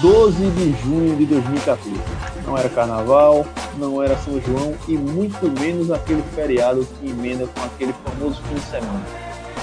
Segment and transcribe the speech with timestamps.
[0.00, 1.90] 12 de junho de 2014.
[2.46, 3.44] Não era carnaval,
[3.76, 8.54] não era São João e muito menos aquele feriado que emenda com aquele famoso fim
[8.54, 9.04] de semana.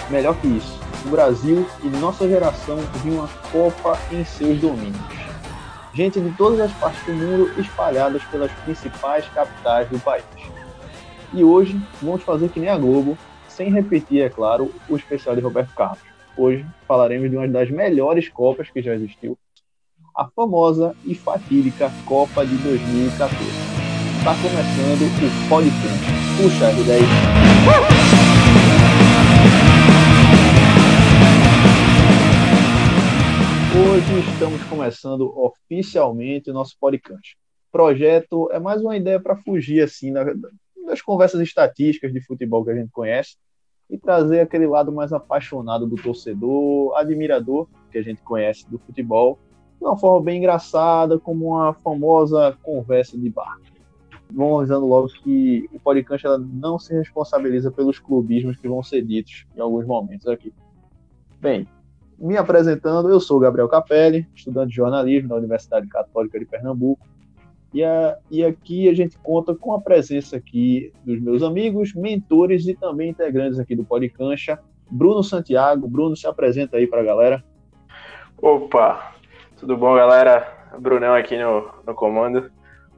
[0.09, 4.99] Melhor que isso, o Brasil e nossa geração viu uma Copa em seus domínios.
[5.93, 10.25] Gente de todas as partes do mundo espalhadas pelas principais capitais do país.
[11.33, 13.17] E hoje vamos fazer que nem a Globo,
[13.47, 16.03] sem repetir, é claro, o especial de Roberto Carlos.
[16.35, 19.37] Hoje falaremos de uma das melhores Copas que já existiu
[20.15, 23.35] a famosa e fatídica Copa de 2014.
[24.17, 26.05] Está começando o podcast.
[26.37, 27.03] Puxa, R10.
[33.77, 37.37] Hoje estamos começando oficialmente o nosso podcast.
[37.69, 40.13] Projeto é mais uma ideia para fugir assim
[40.87, 43.35] das conversas estatísticas de futebol que a gente conhece
[43.89, 49.37] e trazer aquele lado mais apaixonado do torcedor, admirador que a gente conhece do futebol
[49.79, 53.59] de uma forma bem engraçada, como uma famosa conversa de bar.
[54.31, 59.03] Vamos avisando logo que o podcast ela não se responsabiliza pelos clubismos que vão ser
[59.03, 60.53] ditos em alguns momentos aqui.
[61.39, 61.67] Bem,
[62.17, 67.05] me apresentando, eu sou Gabriel Capelli, estudante de jornalismo da Universidade Católica de Pernambuco.
[67.73, 72.65] E, a, e aqui a gente conta com a presença aqui dos meus amigos, mentores
[72.67, 74.57] e também integrantes aqui do Podcancha.
[74.89, 75.87] Bruno Santiago.
[75.87, 77.43] Bruno, se apresenta aí para a galera.
[78.41, 79.14] Opa,
[79.57, 80.47] tudo bom, galera?
[80.77, 82.51] Brunão aqui no, no comando.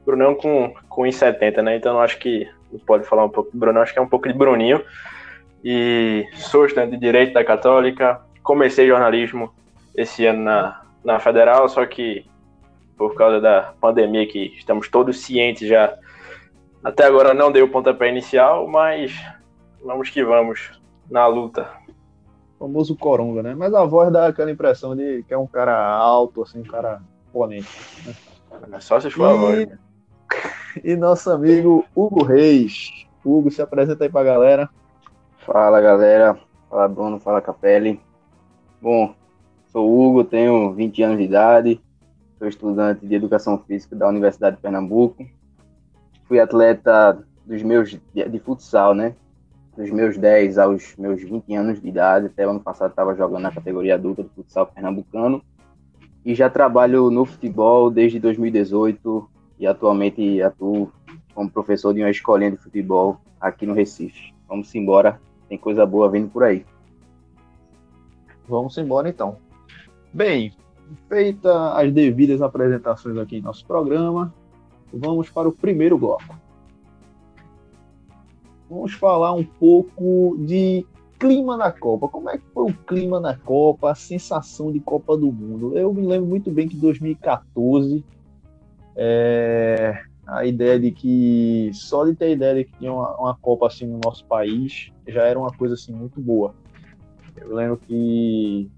[0.04, 1.76] Brunão com, com 1,70, né?
[1.76, 2.48] Então acho que
[2.86, 4.82] pode falar um pouco do Brunão, acho que é um pouco de Bruninho.
[5.64, 8.20] E sou estudante de Direito da Católica.
[8.42, 9.52] Comecei jornalismo
[9.94, 12.26] esse ano na, na Federal, só que
[12.96, 15.96] por causa da pandemia que estamos todos cientes já.
[16.82, 19.14] Até agora não deu o pontapé inicial, mas
[19.84, 20.72] vamos que vamos
[21.08, 21.77] na luta
[22.58, 23.54] famoso coronga, né?
[23.54, 27.00] Mas a voz dá aquela impressão de que é um cara alto, assim, um cara
[27.28, 27.68] imponente.
[28.04, 28.14] Né?
[28.72, 29.30] É só se for e...
[29.30, 29.68] a voz.
[29.68, 29.78] Né?
[30.84, 32.90] E nosso amigo Hugo Reis.
[33.24, 34.70] Hugo, se apresenta aí pra galera.
[35.38, 36.38] Fala, galera.
[36.70, 37.18] Fala, Bruno.
[37.18, 38.00] Fala, Capelli.
[38.80, 39.12] Bom,
[39.72, 41.80] sou Hugo, tenho 20 anos de idade,
[42.38, 45.26] sou estudante de Educação Física da Universidade de Pernambuco.
[46.26, 49.16] Fui atleta dos meus de, de futsal, né?
[49.78, 53.42] Dos meus 10 aos meus 20 anos de idade, até o ano passado estava jogando
[53.42, 55.40] na categoria adulta do futsal pernambucano,
[56.24, 59.30] e já trabalho no futebol desde 2018
[59.60, 60.92] e atualmente atuo
[61.32, 64.34] como professor de uma escolinha de futebol aqui no Recife.
[64.48, 66.66] Vamos embora, tem coisa boa vindo por aí.
[68.48, 69.36] Vamos embora então.
[70.12, 70.52] Bem,
[71.08, 74.34] feita as devidas apresentações aqui em nosso programa,
[74.92, 76.47] vamos para o primeiro bloco
[78.68, 80.86] vamos falar um pouco de
[81.18, 82.08] clima na Copa.
[82.08, 85.76] Como é que foi o clima na Copa, a sensação de Copa do Mundo?
[85.76, 88.04] Eu me lembro muito bem que 2014
[88.94, 93.36] é, a ideia de que só de ter a ideia de que tinha uma, uma,
[93.36, 96.54] Copa assim no nosso país já era uma coisa assim muito boa.
[97.36, 98.70] Eu lembro que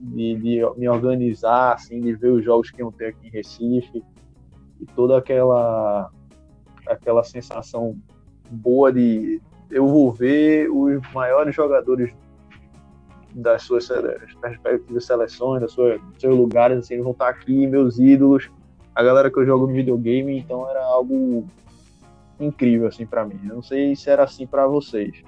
[0.00, 4.02] de, de me organizar, assim, de ver os jogos que iam ter aqui em Recife
[4.80, 6.10] e toda aquela
[6.86, 7.96] aquela sensação
[8.50, 9.40] boa de
[9.70, 12.12] eu vou ver os maiores jogadores
[13.32, 13.88] das suas
[14.42, 18.50] respectivas seleções, das suas, dos seus lugares, assim, eles vão estar aqui, meus ídolos,
[18.94, 21.46] a galera que eu jogo no videogame, então era algo
[22.40, 23.38] incrível assim para mim.
[23.48, 25.22] Eu não sei se era assim para vocês.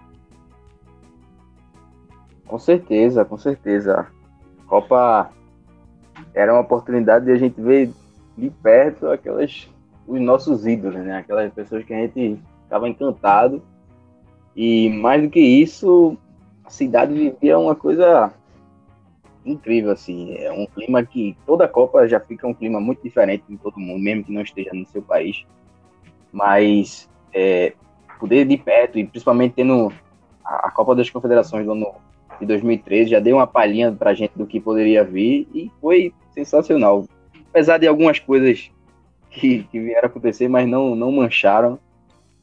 [2.47, 4.09] Com certeza, com certeza.
[4.67, 5.31] Copa
[6.35, 7.91] era uma oportunidade de a gente ver
[8.37, 9.69] de perto aquelas
[10.07, 11.19] os nossos ídolos, né?
[11.19, 12.41] Aquelas pessoas que a gente
[12.73, 13.63] estava encantado.
[14.57, 16.17] E mais do que isso,
[16.65, 18.33] a cidade vivia uma coisa
[19.45, 20.35] incrível, assim.
[20.37, 24.03] É um clima que toda Copa já fica um clima muito diferente em todo mundo,
[24.03, 25.45] mesmo que não esteja no seu país.
[26.33, 27.75] Mas é,
[28.19, 29.93] poder de perto, e principalmente tendo
[30.45, 31.95] a, a Copa das Confederações do ano
[32.41, 37.05] de 2013, já deu uma palhinha pra gente do que poderia vir e foi sensacional.
[37.51, 38.71] Apesar de algumas coisas
[39.31, 41.79] que, que vieram acontecer, mas não, não mancharam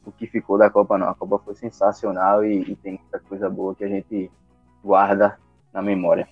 [0.04, 1.08] o que ficou da Copa, não.
[1.08, 4.30] A Copa foi sensacional e, e tem muita coisa boa que a gente
[4.82, 5.38] guarda
[5.72, 6.28] na memória.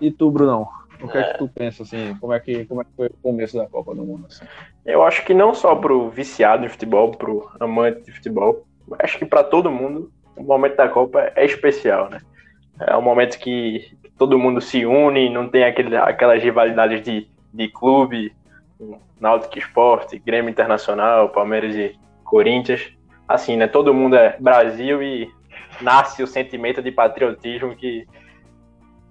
[0.00, 0.68] E tu, Brunão?
[1.00, 3.06] O que é, é que tu pensa, assim, como é que, como é que foi
[3.06, 4.26] o começo da Copa do Mundo?
[4.26, 4.44] Assim?
[4.84, 8.66] Eu acho que não só pro viciado de futebol, pro amante de futebol,
[8.98, 12.20] acho que para todo mundo, o momento da Copa é especial, né?
[12.80, 17.68] É um momento que todo mundo se une, não tem aquele, aquelas rivalidades de, de
[17.68, 18.32] clube,
[19.20, 22.92] Náutico Esporte, Grêmio Internacional, Palmeiras e Corinthians.
[23.26, 23.66] Assim, né?
[23.66, 25.30] Todo mundo é Brasil e
[25.80, 28.06] nasce o sentimento de patriotismo que,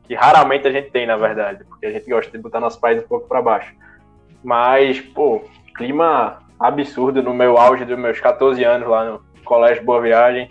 [0.04, 3.04] que raramente a gente tem, na verdade, porque a gente gosta de botar nosso país
[3.04, 3.74] um pouco para baixo.
[4.44, 5.44] Mas, pô,
[5.75, 10.50] clima absurdo no meu auge dos meus 14 anos lá no Colégio Boa Viagem,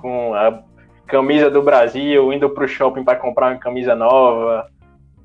[0.00, 0.62] com a
[1.06, 4.68] camisa do Brasil, indo pro shopping para comprar uma camisa nova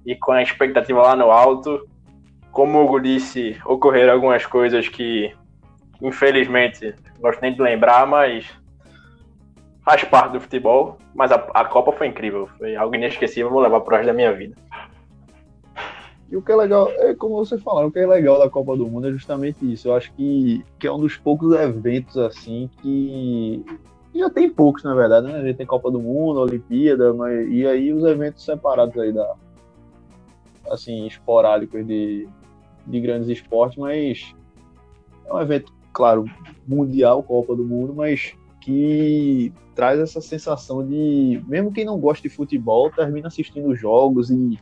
[0.06, 1.88] e com a expectativa lá no alto.
[2.56, 5.30] Como o Hugo disse, ocorreram algumas coisas que,
[6.02, 8.50] infelizmente, gosto nem de lembrar, mas
[9.84, 10.98] faz parte do futebol.
[11.14, 14.32] Mas a, a Copa foi incrível, foi algo inesquecível, vou levar pro resto da minha
[14.32, 14.56] vida.
[16.32, 18.78] E o que é legal, é como você falou, o que é legal da Copa
[18.78, 19.90] do Mundo é justamente isso.
[19.90, 23.66] Eu acho que, que é um dos poucos eventos assim que
[24.16, 25.40] já tem poucos, na verdade, né?
[25.40, 29.36] A gente tem Copa do Mundo, Olimpíada, mas, e aí os eventos separados aí da
[30.72, 32.28] assim, esporádicos de,
[32.86, 34.36] de grandes esportes, mas
[35.26, 36.26] é um evento, claro,
[36.68, 42.34] mundial, Copa do Mundo, mas que traz essa sensação de, mesmo quem não gosta de
[42.34, 44.58] futebol, termina assistindo jogos e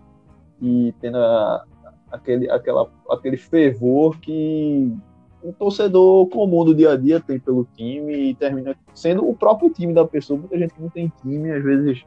[0.63, 1.65] e tendo a,
[2.09, 4.95] aquele, aquela, aquele fervor que
[5.43, 9.69] um torcedor comum do dia a dia tem pelo time e termina sendo o próprio
[9.69, 10.39] time da pessoa.
[10.39, 12.05] Muita gente não tem time, às vezes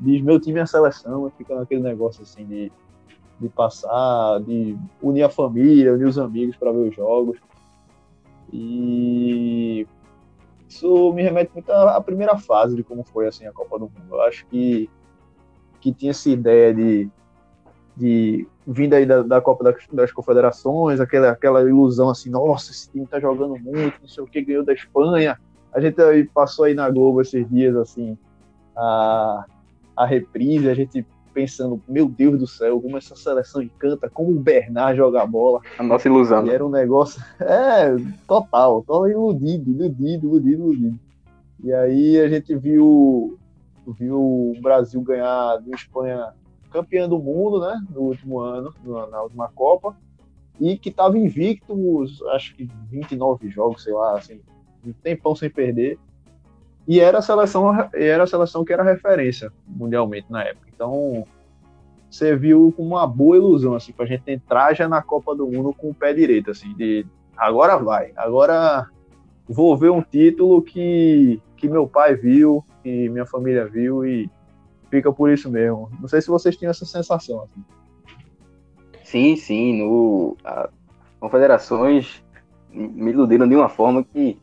[0.00, 2.72] diz meu time é a seleção, fica naquele negócio assim de,
[3.40, 7.38] de passar, de unir a família, unir os amigos para ver os jogos.
[8.52, 9.86] E
[10.68, 14.06] isso me remete muito à primeira fase de como foi assim a Copa do Mundo.
[14.10, 14.88] Eu acho que,
[15.80, 17.10] que tinha essa ideia de
[17.96, 22.90] de vinda aí da, da Copa das, das, Confederações, aquela, aquela ilusão assim, nossa, esse
[22.90, 25.38] time tá jogando muito, não sei o que, ganhou da Espanha.
[25.72, 28.18] A gente aí passou aí na Globo esses dias, assim,
[28.76, 29.46] a,
[29.96, 31.06] a reprise, a gente
[31.36, 35.60] pensando, meu Deus do céu, como essa seleção encanta, como o Bernard joga bola.
[35.78, 36.46] A nossa ilusão.
[36.46, 37.94] E era um negócio, é,
[38.26, 40.98] total, tô iludido, iludido, iludido, iludido.
[41.62, 43.38] E aí a gente viu,
[43.86, 46.32] viu o Brasil ganhar do Espanha
[46.70, 48.72] campeã do mundo, né, no último ano,
[49.10, 49.94] na última Copa,
[50.58, 51.76] e que estava invicto,
[52.32, 54.40] acho que 29 jogos, sei lá, assim,
[54.86, 55.98] um tempão sem perder.
[56.86, 60.68] E era a seleção, era a seleção que era referência mundialmente na época.
[60.72, 61.26] Então,
[62.10, 65.72] você viu com uma boa ilusão, assim, pra gente entrar já na Copa do Mundo
[65.72, 67.04] com o pé direito, assim, de
[67.36, 68.88] agora vai, agora
[69.48, 74.30] vou ver um título que, que meu pai viu, que minha família viu e
[74.90, 75.90] fica por isso mesmo.
[76.00, 77.42] Não sei se vocês tinham essa sensação.
[77.42, 77.64] Assim.
[79.04, 79.82] Sim, sim.
[79.82, 80.68] No, a,
[81.20, 82.22] confederações
[82.70, 84.38] me iludiram de uma forma que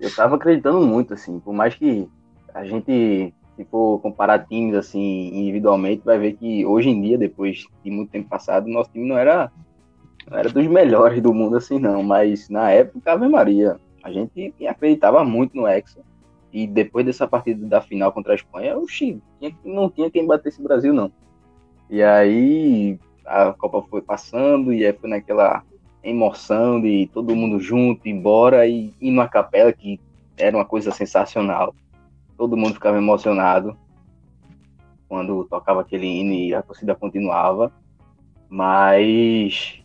[0.00, 1.38] eu estava acreditando muito, assim.
[1.38, 2.08] Por mais que
[2.54, 7.66] a gente, se for comparar times assim individualmente, vai ver que hoje em dia, depois
[7.84, 9.52] de muito tempo passado, nosso time não era,
[10.28, 12.02] não era dos melhores do mundo, assim, não.
[12.02, 16.00] Mas na época, Ave Maria, a gente acreditava muito no Hexa.
[16.52, 19.22] E depois dessa partida da final contra a Espanha, o Chile
[19.64, 21.12] não tinha quem batesse o Brasil, não.
[21.88, 25.62] E aí a Copa foi passando e aí foi naquela
[26.02, 30.00] emoção de todo mundo junto, embora e ir numa capela que
[30.36, 31.74] era uma coisa sensacional.
[32.36, 33.76] Todo mundo ficava emocionado
[35.08, 37.72] quando tocava aquele hino e a torcida continuava.
[38.48, 39.80] Mas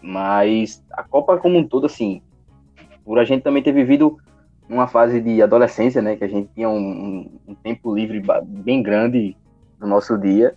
[0.00, 2.22] mas a Copa como um todo assim,
[3.04, 4.18] por a gente também ter vivido
[4.68, 9.34] numa fase de adolescência, né, que a gente tinha um, um, tempo livre bem grande
[9.80, 10.54] no nosso dia.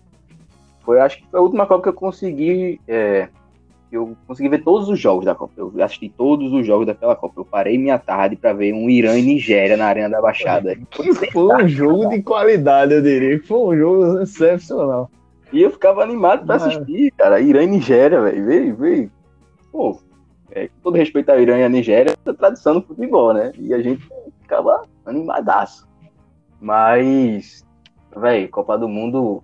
[0.81, 3.29] Foi, acho que foi a última Copa que eu consegui, é,
[3.91, 5.53] eu consegui ver todos os jogos da Copa.
[5.57, 7.41] Eu assisti todos os jogos daquela Copa.
[7.41, 10.77] Eu parei minha tarde para ver um Irã e Nigéria na Arena da Baixada.
[11.33, 13.41] Foi um jogo de qualidade, eu diria.
[13.43, 15.11] Foi um jogo excepcional.
[15.51, 17.41] E eu ficava animado para assistir, cara.
[17.41, 18.45] Irã e Nigéria, velho.
[18.45, 19.11] Veio, veio.
[19.71, 19.99] Pô,
[20.51, 23.51] é, com todo respeito ao Irã e à Nigéria, é tradição do futebol, né?
[23.57, 24.07] E a gente
[24.41, 25.87] ficava animadaço.
[26.59, 27.65] Mas,
[28.15, 29.43] velho, Copa do Mundo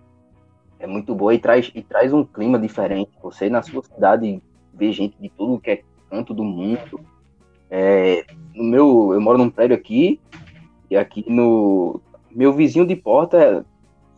[0.80, 3.12] é muito boa e traz, e traz um clima diferente.
[3.22, 4.42] Você na sua cidade
[4.74, 7.00] vê gente de todo que é canto do mundo.
[7.70, 10.20] É, no meu, eu moro num prédio aqui,
[10.90, 12.00] e aqui no
[12.32, 13.66] meu vizinho de porta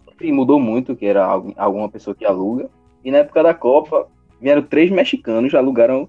[0.05, 2.69] sempre mudou muito, que era alguma pessoa que aluga.
[3.03, 4.07] E na época da Copa,
[4.39, 6.03] vieram três mexicanos, alugaram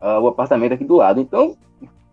[0.00, 1.20] uh, o apartamento aqui do lado.
[1.20, 1.56] Então,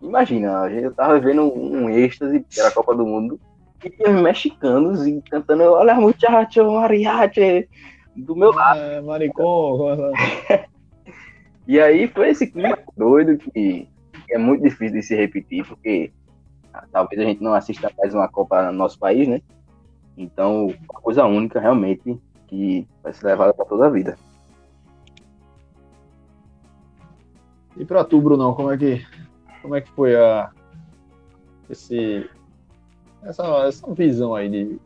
[0.02, 3.40] imagina, eu tava vendo um, êxtase, que era a Copa do Mundo,
[3.86, 7.68] e tinha mexicanos e cantando Olha muchacho, mariachi,
[8.16, 8.80] do meu lado.
[8.80, 10.12] É, maricon.
[11.66, 13.88] e aí foi esse clima doido que
[14.30, 16.12] é muito difícil de se repetir, porque
[16.90, 19.40] talvez a gente não assista mais uma Copa no nosso país, né?
[20.16, 24.18] Então, uma coisa única realmente que vai ser levada para toda a vida.
[27.76, 29.06] E para tu, Brunão, como é que
[29.60, 30.50] como é que foi a
[31.68, 32.28] esse
[33.26, 34.78] essa, essa visão aí de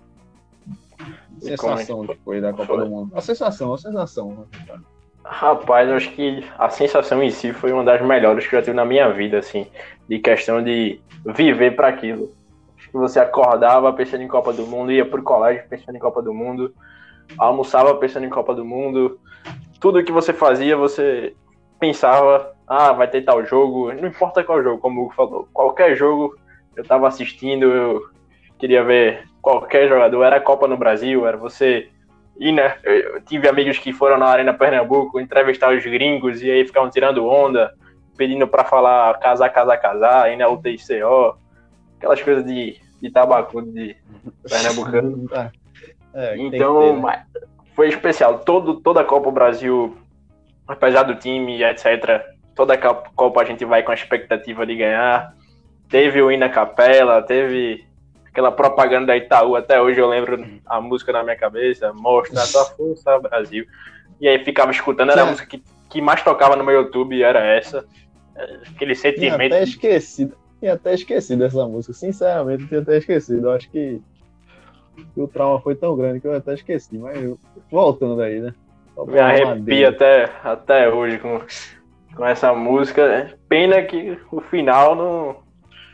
[1.41, 2.85] sensação que foi da Copa foi?
[2.85, 3.13] do Mundo.
[3.17, 4.47] A sensação, a sensação.
[4.67, 4.79] Né,
[5.25, 8.65] Rapaz, eu acho que a sensação em si foi uma das melhores que eu já
[8.65, 9.67] tive na minha vida, assim,
[10.09, 12.33] de questão de viver para aquilo.
[12.77, 16.23] Acho que você acordava pensando em Copa do Mundo, ia pro colégio pensando em Copa
[16.23, 16.75] do Mundo,
[17.39, 19.21] almoçava pensando em Copa do Mundo,
[19.79, 21.35] tudo que você fazia, você
[21.79, 25.95] pensava, ah, vai ter tal jogo, não importa qual jogo, como o Hugo falou, qualquer
[25.95, 26.37] jogo
[26.77, 28.03] eu tava assistindo, eu
[28.61, 31.89] queria ver qualquer jogador, era Copa no Brasil, era você
[32.39, 32.77] ir, né?
[32.85, 37.27] Eu tive amigos que foram na Arena Pernambuco entrevistar os gringos e aí ficavam tirando
[37.27, 37.73] onda,
[38.17, 41.39] pedindo para falar casar, casar, casar, ir na UTCO,
[41.97, 43.97] aquelas coisas de, de tabaco de
[44.49, 45.29] pernambucano.
[46.13, 47.25] É, então, ter, né?
[47.77, 48.41] foi especial.
[48.41, 49.97] Todo, toda a Copa Brasil,
[50.67, 55.33] apesar do time, etc., toda a Copa a gente vai com a expectativa de ganhar.
[55.89, 57.87] Teve o Ina Capela, teve
[58.31, 62.47] aquela propaganda da Itaú, até hoje eu lembro a música na minha cabeça, Mostra a
[62.47, 63.67] tua força, Brasil.
[64.21, 67.41] E aí ficava escutando, era a música que, que mais tocava no meu YouTube, era
[67.45, 67.85] essa.
[68.75, 69.37] Aquele sentimento.
[69.37, 73.49] Tinha até esquecido, tinha até esquecido essa música, sinceramente, tinha até esquecido.
[73.49, 74.01] Eu acho que,
[75.17, 77.39] o trauma foi tão grande que eu até esqueci, mas eu,
[77.71, 78.55] voltando aí, né?
[79.07, 81.41] Me arrepia até, até hoje com,
[82.15, 83.35] com essa música.
[83.49, 85.37] Pena que o final não,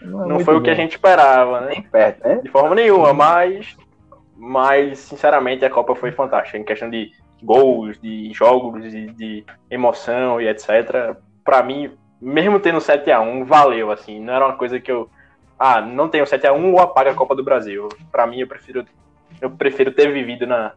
[0.02, 0.60] não, é não foi bom.
[0.60, 1.68] o que a gente esperava, né?
[1.70, 2.40] Nem perto, né?
[2.42, 3.76] De forma nenhuma, mas,
[4.36, 7.10] mas sinceramente a Copa foi fantástica em questão de
[7.42, 11.16] gols, de jogos, de, de emoção e etc.
[11.44, 14.20] Para mim, mesmo tendo 7 a 1 valeu, assim.
[14.20, 15.08] Não era uma coisa que eu.
[15.58, 17.88] Ah, não tenho 7 a 1 ou apaga a Copa do Brasil.
[18.10, 18.84] Para mim, eu prefiro,
[19.40, 20.72] eu prefiro ter vivido na.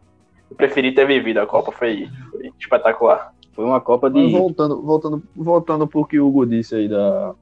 [0.50, 3.32] Eu preferi ter vivido a Copa, foi, foi espetacular.
[3.52, 4.20] Foi uma Copa de.
[4.20, 7.34] Mas voltando, voltando, voltando pro que o Hugo disse aí da.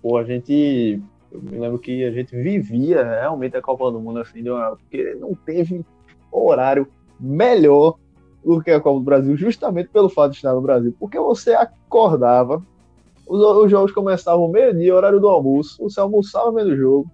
[0.00, 1.00] Pô, a gente
[1.32, 4.44] eu me lembro que a gente vivia realmente a Copa do Mundo assim,
[4.78, 5.84] porque não teve
[6.30, 6.86] horário
[7.18, 7.96] melhor
[8.44, 10.94] do que a Copa do Brasil, justamente pelo fato de estar no Brasil.
[10.98, 12.62] Porque você acordava,
[13.26, 17.10] os, os jogos começavam meio-dia, horário do almoço, você almoçava vendo o jogo,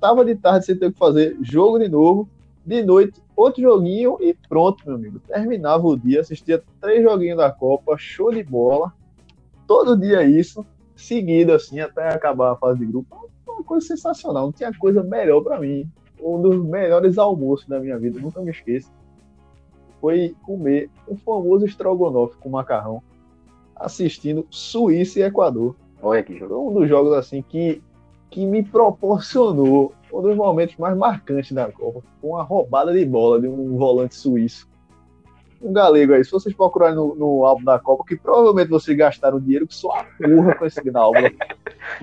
[0.00, 2.28] tava de tarde sem ter que fazer, jogo de novo,
[2.64, 5.20] de noite, outro joguinho e pronto, meu amigo.
[5.26, 8.92] Terminava o dia, assistia três joguinhos da Copa, show de bola.
[9.66, 13.31] Todo dia isso, seguido assim, até acabar a fase de grupo
[13.62, 14.44] uma coisa sensacional.
[14.44, 15.88] Não tinha coisa melhor para mim.
[16.20, 18.90] Um dos melhores almoços da minha vida, nunca me esqueço.
[20.00, 23.02] Foi comer o famoso estrogonofe com macarrão,
[23.76, 25.76] assistindo Suíça e Equador.
[26.00, 26.70] Olha que jogo.
[26.70, 27.82] Um dos jogos assim que,
[28.30, 32.02] que me proporcionou um dos momentos mais marcantes da Copa.
[32.20, 34.70] Com a roubada de bola de um volante suíço
[35.62, 39.38] um galego aí, se vocês procurarem no, no, álbum da Copa, que provavelmente vocês gastaram
[39.38, 41.20] dinheiro que só a porra com esse álbum.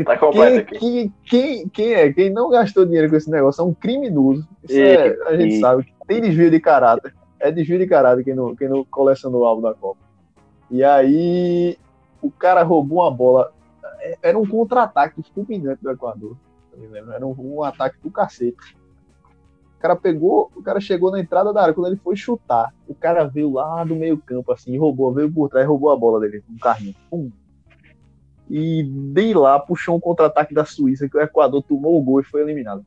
[0.03, 0.79] Tá completo aqui.
[0.79, 2.13] Quem, quem, quem, é?
[2.13, 4.47] Quem não gastou dinheiro com esse negócio é um criminoso.
[4.63, 5.59] Isso e, é, a gente e...
[5.59, 7.13] sabe que tem desvio de caráter.
[7.39, 9.99] É desvio de caráter quem não, quem não colecionou o álbum da Copa.
[10.69, 11.77] E aí,
[12.21, 13.51] o cara roubou uma bola.
[13.99, 16.35] É, era um contra-ataque fulminante do Equador.
[17.13, 18.77] Era um, um ataque do cacete.
[19.77, 21.73] O cara pegou, o cara chegou na entrada da área.
[21.73, 25.65] Quando ele foi chutar, o cara veio lá do meio-campo, assim, roubou, veio por trás,
[25.65, 26.95] roubou a bola dele, um carrinho.
[27.09, 27.31] Pum.
[28.49, 32.23] E de lá puxou um contra-ataque da Suíça, que o Equador tomou o gol e
[32.23, 32.83] foi eliminado.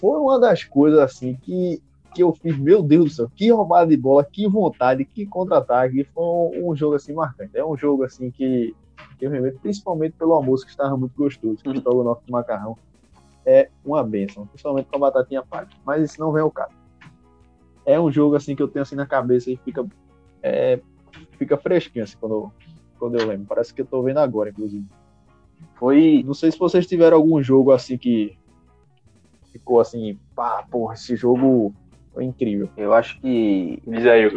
[0.00, 1.82] Foi uma das coisas, assim, que,
[2.14, 6.04] que eu fiz, meu Deus do céu, que roubada de bola, que vontade, que contra-ataque.
[6.14, 7.56] Foi um, um, jogo, assim, marcante.
[7.56, 8.74] É um jogo, assim, que,
[9.18, 11.82] que eu remeto, principalmente pelo almoço, que estava muito gostoso, que uhum.
[11.84, 12.76] o nosso macarrão
[13.44, 15.68] é uma benção, principalmente com a batatinha palha.
[15.84, 16.74] Mas isso não vem ao caso.
[17.84, 19.84] É um jogo assim que eu tenho assim na cabeça e fica,
[20.42, 20.80] é,
[21.36, 22.52] fica fresquinho assim quando, eu,
[23.02, 23.46] quando eu lembro.
[23.48, 24.86] Parece que eu tô vendo agora, inclusive.
[25.74, 26.22] Foi.
[26.24, 28.38] Não sei se vocês tiveram algum jogo assim que
[29.50, 31.74] ficou assim, pá, porra, esse jogo
[32.14, 32.68] foi incrível.
[32.76, 33.82] Eu acho que,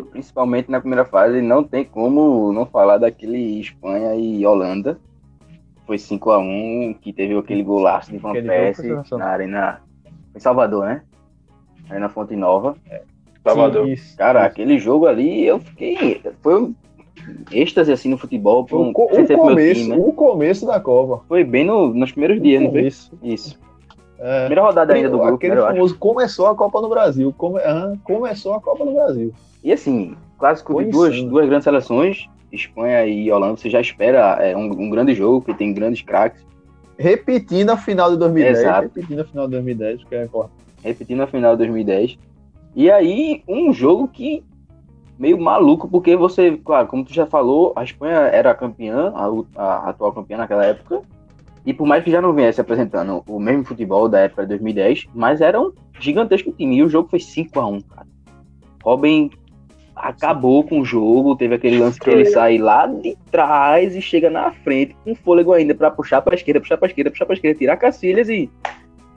[0.09, 4.99] principalmente na primeira fase, não tem como não falar daquele Espanha e Holanda
[5.85, 9.81] foi 5x1, que teve aquele golaço de Van Persie na Arena.
[10.35, 11.03] Em Salvador, né?
[11.87, 12.75] Arena Fonte Nova.
[12.89, 13.03] É.
[13.43, 13.87] Salvador.
[13.95, 14.47] Sim, Cara, isso.
[14.47, 16.21] aquele jogo ali, eu fiquei.
[16.41, 16.75] Foi um
[17.51, 18.67] êxtase assim no futebol.
[18.71, 19.95] Um, o, o começo, time, né?
[19.97, 21.23] o começo da Copa.
[21.27, 22.87] Foi bem no, nos primeiros dias, não foi?
[23.23, 23.59] Isso.
[24.17, 25.35] É, Primeira rodada ainda do grupo.
[25.35, 27.33] Aquele famoso começou a Copa no Brasil.
[27.37, 29.33] Come, ah, começou a Copa no Brasil.
[29.63, 34.55] E assim, clássico de duas, duas grandes seleções Espanha e Holanda, você já espera é,
[34.55, 36.43] um, um grande jogo, que tem grandes craques.
[36.97, 38.59] Repetindo a final de 2010.
[38.59, 38.81] Exato.
[38.83, 40.29] Repetindo a final de 2010, que é
[40.83, 42.17] Repetindo a final de 2010.
[42.75, 44.43] E aí, um jogo que
[45.17, 49.89] meio maluco, porque você, claro, como tu já falou, a Espanha era campeã, a, a,
[49.89, 51.01] atual campeã naquela época,
[51.65, 55.07] e por mais que já não viesse apresentando o mesmo futebol da época de 2010,
[55.13, 58.07] mas era um gigantesco time, e o jogo foi 5 a 1 cara.
[58.83, 59.31] Robin
[59.95, 64.29] acabou com o jogo, teve aquele lance que ele sai lá de trás e chega
[64.29, 67.57] na frente com fôlego ainda para puxar para esquerda, puxar para esquerda, puxar para esquerda,
[67.57, 68.49] tirar Cacilhas e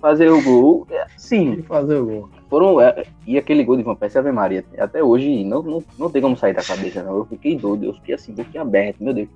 [0.00, 0.86] fazer o gol.
[0.90, 2.28] É, sim, fazer o gol.
[2.48, 6.10] Foram, é, e aquele gol de Van Persie Ave Maria, até hoje não, não, não
[6.10, 7.18] tem como sair da cabeça, não.
[7.18, 9.28] Eu fiquei doido, eu fiquei assim, boquinha aberta, meu Deus.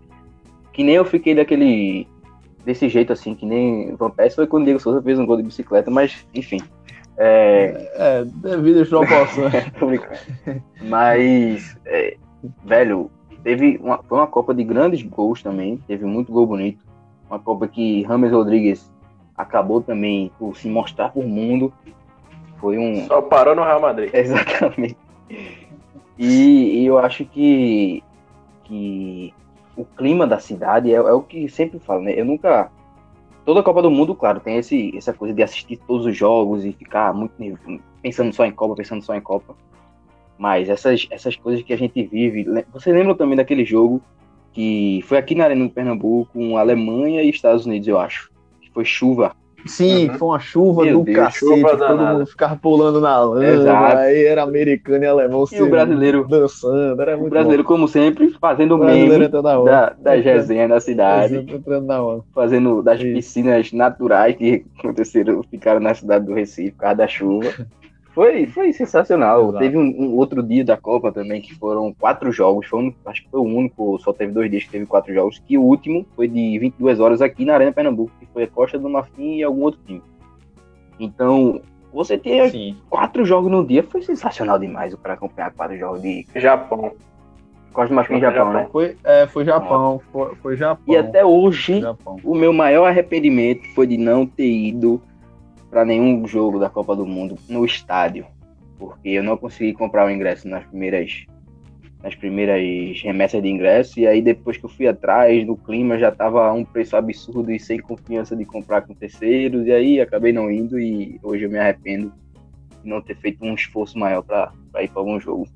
[0.73, 2.07] Que nem eu fiquei daquele.
[2.65, 5.37] desse jeito assim, que nem Van Persie foi quando o Diego Souza fez um gol
[5.37, 6.61] de bicicleta, mas enfim.
[7.19, 9.53] É, é devido às proporções.
[10.83, 12.17] mas, é,
[12.65, 13.11] velho,
[13.45, 16.83] teve uma, foi uma Copa de grandes gols também, teve muito gol bonito.
[17.29, 18.92] Uma Copa que Rames Rodrigues
[19.43, 21.73] acabou também por se mostrar para o mundo.
[22.59, 23.07] Foi um.
[23.07, 24.11] Só parou no Real Madrid.
[24.15, 24.97] Exatamente.
[26.19, 28.03] E, e eu acho que,
[28.65, 29.35] que
[29.77, 32.19] o clima da cidade é, é, o que sempre falo, né?
[32.19, 32.71] Eu nunca.
[33.45, 36.73] Toda Copa do Mundo, claro, tem esse, essa coisa de assistir todos os jogos e
[36.73, 37.35] ficar muito
[38.01, 39.57] pensando só em Copa, pensando só em Copa.
[40.39, 42.47] Mas essas, essas coisas que a gente vive.
[42.73, 44.01] Você lembra também daquele jogo
[44.53, 48.32] que foi aqui na Arena do Pernambuco, com Alemanha e Estados Unidos, eu acho.
[48.73, 49.35] Foi chuva.
[49.67, 50.15] Sim, uhum.
[50.19, 54.25] foi uma chuva Meu do Deus, cacete, chuva todo mundo ficava pulando na lama, aí
[54.25, 57.69] era americano e alemão e o brasileiro dançando, era muito O brasileiro, bom.
[57.69, 61.47] como sempre, fazendo meme da, da resenha da cidade,
[62.35, 63.15] fazendo das Isso.
[63.15, 67.49] piscinas naturais que aconteceram, ficaram na cidade do Recife por causa da chuva.
[68.15, 69.49] Foi, foi sensacional.
[69.49, 69.59] Exato.
[69.59, 72.67] Teve um, um, outro dia da Copa também, que foram quatro jogos.
[72.67, 75.39] Foi um, acho que foi o único, só teve dois dias que teve quatro jogos.
[75.39, 78.79] Que o último foi de 22 horas aqui na Arena Pernambuco, que foi a Costa
[78.79, 80.03] do Marfim e algum outro time.
[81.01, 82.77] Então, você ter Sim.
[82.91, 86.27] quatro jogos no dia foi sensacional demais para acompanhar quatro jogos de.
[86.37, 86.93] Japão.
[87.73, 88.69] Costa do Marfim e Japão, Japão, né?
[88.71, 90.95] Foi, é, foi Japão, foi, foi Japão.
[90.95, 92.19] E até hoje, Japão.
[92.23, 95.01] o meu maior arrependimento foi de não ter ido
[95.73, 98.27] para nenhum jogo da Copa do Mundo no estádio,
[98.79, 101.25] porque eu não consegui comprar o ingresso nas primeiras
[102.03, 106.11] nas primeiras remessas de ingresso e aí depois que eu fui atrás do clima já
[106.11, 110.51] tava um preço absurdo e sem confiança de comprar com terceiros e aí acabei não
[110.51, 112.13] indo e hoje eu me arrependo
[112.83, 115.47] de não ter feito um esforço maior para ir para algum jogo.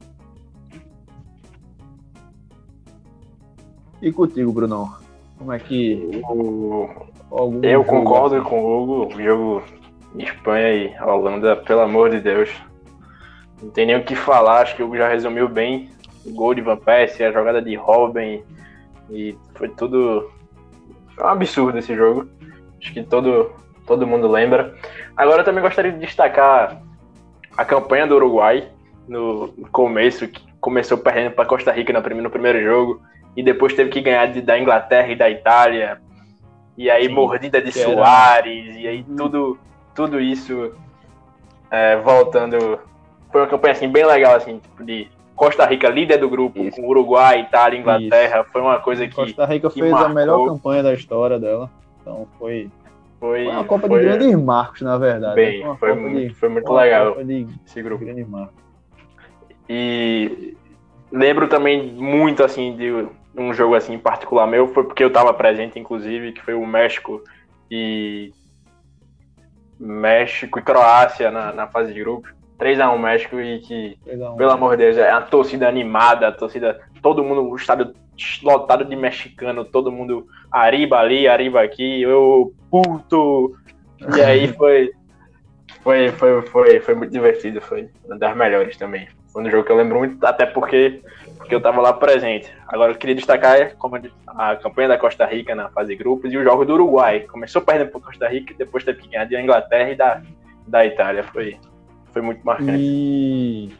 [4.00, 4.94] E contigo, Brunão?
[5.37, 6.22] Como é que.
[7.62, 9.14] eu concordo com o Hugo.
[9.14, 9.62] O jogo
[10.24, 12.50] Espanha e Holanda, pelo amor de Deus.
[13.62, 15.90] Não tem nem o que falar, acho que o Hugo já resumiu bem.
[16.24, 18.42] O gol de Van Persie, a jogada de Robin,
[19.11, 20.31] e foi tudo.
[21.14, 22.29] Foi um absurdo esse jogo.
[22.81, 23.52] Acho que todo,
[23.87, 24.74] todo mundo lembra.
[25.16, 26.81] Agora eu também gostaria de destacar
[27.57, 28.68] a campanha do Uruguai
[29.09, 33.00] no começo, que começou perdendo para Costa Rica no primeiro, no primeiro jogo,
[33.37, 36.00] e depois teve que ganhar de, da Inglaterra e da Itália.
[36.76, 39.59] E aí Sim, mordida de Soares, e aí tudo
[39.96, 40.72] tudo isso
[41.70, 42.78] é, voltando.
[43.32, 46.76] Foi uma campanha assim, bem legal, assim, tipo, de Costa Rica líder do grupo, isso.
[46.76, 48.40] com Uruguai, Itália, Inglaterra.
[48.42, 48.52] Isso.
[48.52, 49.14] Foi uma coisa que.
[49.14, 50.11] Costa Rica fez marcou.
[50.11, 51.70] a melhor campanha da história dela.
[52.00, 52.70] Então foi.
[53.18, 55.35] Foi, foi uma Copa foi, de grandes marcos, na verdade.
[55.35, 57.16] Bem, foi, foi, muito, de, foi muito legal
[57.64, 58.04] esse grupo.
[59.68, 60.54] E
[61.11, 65.78] lembro também muito assim de um jogo assim particular meu, foi porque eu estava presente,
[65.78, 67.22] inclusive, que foi o México
[67.70, 68.32] e
[69.79, 72.35] México e Croácia na, na fase de grupos.
[72.59, 73.99] 3x1 México e que,
[74.37, 77.93] pelo amor de Deus, é a torcida animada, a torcida, todo mundo, o estádio
[78.43, 83.55] lotado de mexicano, todo mundo arriba ali, arriba aqui, eu puto.
[84.17, 84.91] E aí foi,
[85.83, 89.07] foi, foi, foi, foi muito divertido, foi uma das melhores também.
[89.33, 91.03] Foi um jogo que eu lembro muito, até porque,
[91.46, 92.52] porque eu estava lá presente.
[92.66, 96.37] Agora eu queria destacar como a campanha da Costa Rica na fase de grupos e
[96.37, 97.20] o jogo do Uruguai.
[97.20, 100.22] Começou perdendo para Costa Rica e depois teve que ganhar da Inglaterra e da,
[100.66, 101.22] da Itália.
[101.22, 101.56] Foi,
[102.12, 102.72] foi muito marcante.
[102.76, 103.72] E,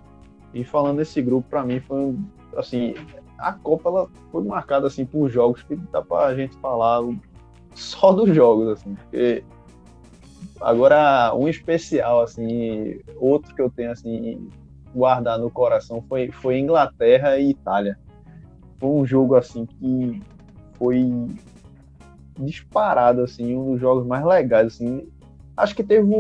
[0.55, 2.15] e falando desse grupo, para mim foi
[2.57, 2.95] assim,
[3.37, 7.03] a Copa ela foi marcada assim por jogos que dá para a gente falar
[7.75, 9.43] só dos jogos assim, porque
[10.61, 14.49] agora um especial assim, outro que eu tenho assim
[14.97, 17.99] guardar no coração foi, foi Inglaterra e Itália.
[18.79, 20.23] Foi um jogo assim que
[20.75, 21.07] foi
[22.39, 25.07] disparado assim, um dos jogos mais legais assim.
[25.57, 26.11] Acho que teve,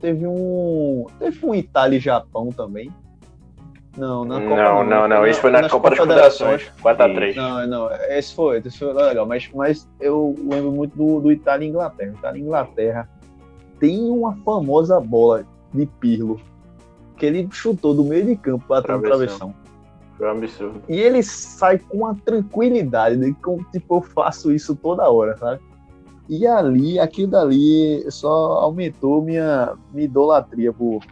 [0.00, 2.90] teve um teve um Itália e Japão também.
[3.96, 7.36] Não, na Copa não, não, não, Esse foi na Copa das Federações, 4x3.
[7.36, 11.66] Não, não, esse foi, esse foi legal, mas, mas eu lembro muito do, do Itália
[11.66, 12.14] e Inglaterra.
[12.16, 13.08] Itália e Inglaterra
[13.78, 16.40] tem uma famosa bola de Pirlo
[17.22, 19.54] que ele chutou do meio de campo para travessão.
[20.18, 20.82] Foi um absurdo.
[20.88, 25.60] E ele sai com uma tranquilidade, de como tipo, eu faço isso toda hora, sabe?
[26.28, 31.04] E ali, aquilo dali só aumentou minha, minha idolatria por,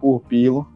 [0.00, 0.68] por Pilo.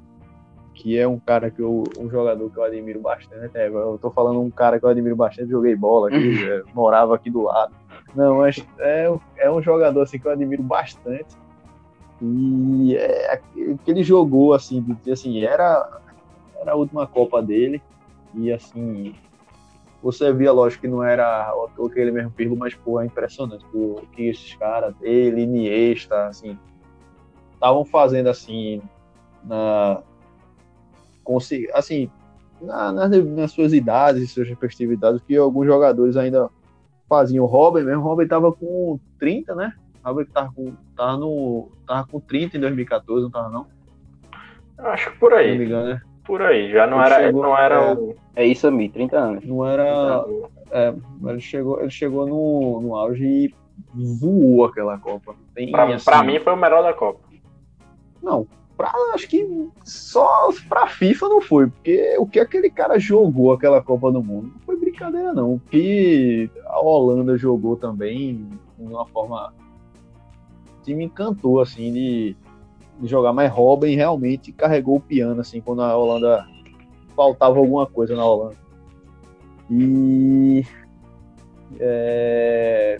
[0.74, 3.56] que é um cara que eu, um jogador que eu admiro bastante.
[3.56, 7.14] É, eu tô falando um cara que eu admiro bastante, joguei bola aqui, é, morava
[7.14, 7.72] aqui do lado.
[8.12, 11.36] Não, mas é, é um jogador assim que eu admiro bastante.
[12.20, 13.40] E é,
[13.84, 16.00] que ele jogou assim, assim, era,
[16.60, 17.82] era a última Copa dele.
[18.34, 19.14] E assim,
[20.02, 21.52] você via, lógico, que não era
[21.84, 26.58] aquele mesmo Pirlo, mas pô, é impressionante o que esses caras, ele, Iniesta, assim,
[27.54, 28.80] estavam fazendo assim
[29.44, 30.02] na
[31.74, 32.10] assim
[32.60, 36.48] na, nas, nas, suas idades suas respectividades que alguns jogadores ainda
[37.08, 37.44] faziam.
[37.44, 39.74] O Robin mesmo, o Robin tava com 30, né?
[40.04, 43.66] Robin tava com, tava no, tava com 30 em 2014, não tava não?
[44.78, 45.50] Acho que por aí.
[45.50, 46.02] Não me engano, né?
[46.24, 48.16] Por aí, já não ele era, chegou, não era é, o...
[48.36, 49.44] é isso aí, 30 anos.
[49.46, 50.24] Não era,
[50.70, 53.54] é, ele chegou, ele chegou no, no auge e
[54.20, 55.34] voou aquela Copa.
[55.54, 57.20] Tem, pra, assim, pra mim foi o melhor da Copa.
[58.22, 63.52] Não, pra, acho que só pra FIFA não foi, porque o que aquele cara jogou
[63.52, 65.54] aquela Copa do Mundo não foi brincadeira, não.
[65.54, 69.52] O que a Holanda jogou também, de uma forma.
[70.88, 72.36] Que me encantou, assim, de,
[72.98, 73.32] de jogar.
[73.34, 76.46] Mas Robin realmente carregou o piano, assim, quando a Holanda.
[77.14, 78.56] faltava alguma coisa na Holanda.
[79.70, 80.64] E.
[81.78, 82.98] É,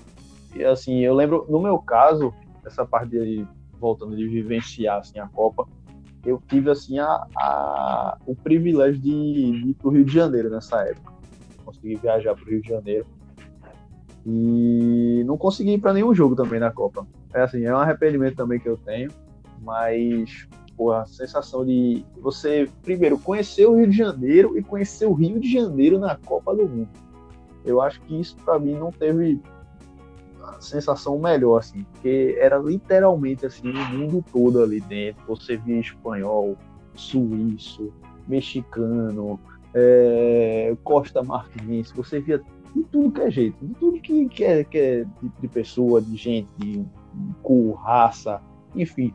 [0.71, 2.35] assim, eu lembro, no meu caso,
[2.67, 3.47] essa parte de
[3.81, 5.67] voltando de vivenciar assim, a Copa,
[6.27, 10.51] eu tive assim a, a o privilégio de, de ir para o Rio de Janeiro
[10.51, 11.13] nessa época.
[11.65, 13.07] Consegui viajar para o Rio de Janeiro
[14.27, 17.07] e não consegui ir para nenhum jogo também na Copa.
[17.35, 19.11] É assim, é um arrependimento também que eu tenho,
[19.61, 25.13] mas pô, a sensação de você primeiro conhecer o Rio de Janeiro e conhecer o
[25.13, 26.89] Rio de Janeiro na Copa do Mundo.
[27.65, 29.41] Eu acho que isso para mim não teve
[30.61, 35.23] sensação melhor, assim, porque era literalmente assim, o mundo todo ali dentro.
[35.27, 36.57] Você via espanhol,
[36.95, 37.93] suíço,
[38.27, 39.39] mexicano,
[39.75, 42.43] é, Costa Marquinhos, você via
[42.75, 46.01] de tudo que é jeito, de tudo que, que, é, que é de, de pessoa,
[46.01, 46.85] de gente, de
[47.43, 48.41] cor, raça,
[48.75, 49.13] enfim.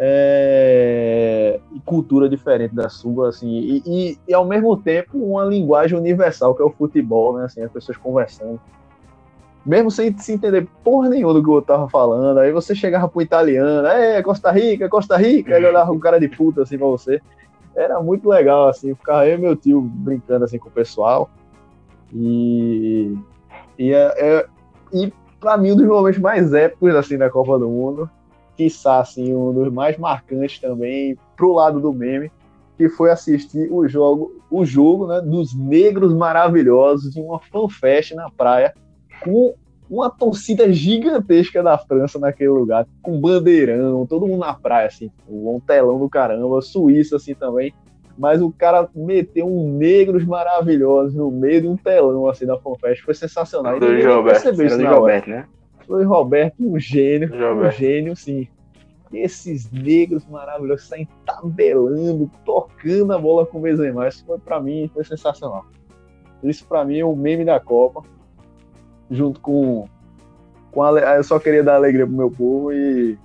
[0.00, 6.54] É, cultura diferente da sua, assim, e, e, e, ao mesmo tempo uma linguagem universal
[6.54, 8.60] que é o futebol, né, assim, as pessoas conversando
[9.68, 12.38] mesmo sem se entender porra nenhuma do que eu tava falando.
[12.38, 16.26] Aí você chegava pro italiano, é, Costa Rica, Costa Rica, ele olhava um cara de
[16.26, 17.20] puta assim pra você.
[17.76, 21.28] Era muito legal, assim, ficava eu e meu tio brincando assim com o pessoal.
[22.14, 23.14] E.
[23.78, 24.46] E, é, é,
[24.92, 28.10] e pra mim, um dos momentos mais épicos assim da Copa do Mundo,
[28.56, 32.30] quiçá assim, um dos mais marcantes também, pro lado do meme,
[32.76, 38.30] que foi assistir o jogo, o jogo né, dos negros maravilhosos em uma fanfest na
[38.30, 38.74] praia
[39.22, 39.54] com
[39.90, 45.60] uma torcida gigantesca da França naquele lugar, com bandeirão, todo mundo na praia, assim, um
[45.60, 47.72] telão do caramba, Suíça, assim, também.
[48.18, 53.04] Mas o cara meteu um negros maravilhosos no meio de um telão, assim, da FanFest,
[53.04, 53.78] foi sensacional.
[53.78, 55.46] Luiz Roberto, isso Roberto, né?
[55.88, 58.48] Luiz Roberto, um gênio, um gênio, sim.
[59.12, 64.90] Esses negros maravilhosos saem tabelando, tocando a bola com o Benzema, isso foi para mim,
[64.92, 65.64] foi sensacional.
[66.42, 68.02] Isso para mim é o meme da Copa
[69.10, 69.88] junto com.
[70.70, 73.18] com a, eu só queria dar alegria pro meu povo e.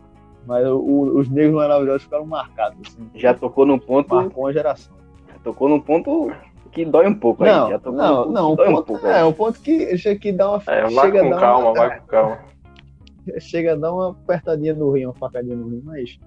[0.45, 2.77] Mas o, os negros maravilhosos ficaram marcados.
[2.87, 4.13] Assim, já tocou num ponto.
[4.13, 4.93] Marcou uma geração.
[5.27, 6.31] Já tocou num ponto
[6.71, 7.71] que dói um pouco não, aí.
[7.71, 10.63] Já tocou não, não, ponto, um pouco, é, um ponto que, que dá uma.
[10.67, 12.39] É, vai chega com calma, uma, vai com calma.
[13.39, 16.19] Chega a dar uma apertadinha no rim, uma facadinha no rim, mas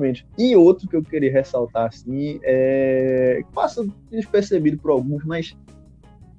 [0.00, 0.26] mente.
[0.36, 3.42] E outro que eu queria ressaltar, assim, é.
[3.54, 5.56] passa despercebido por alguns, mas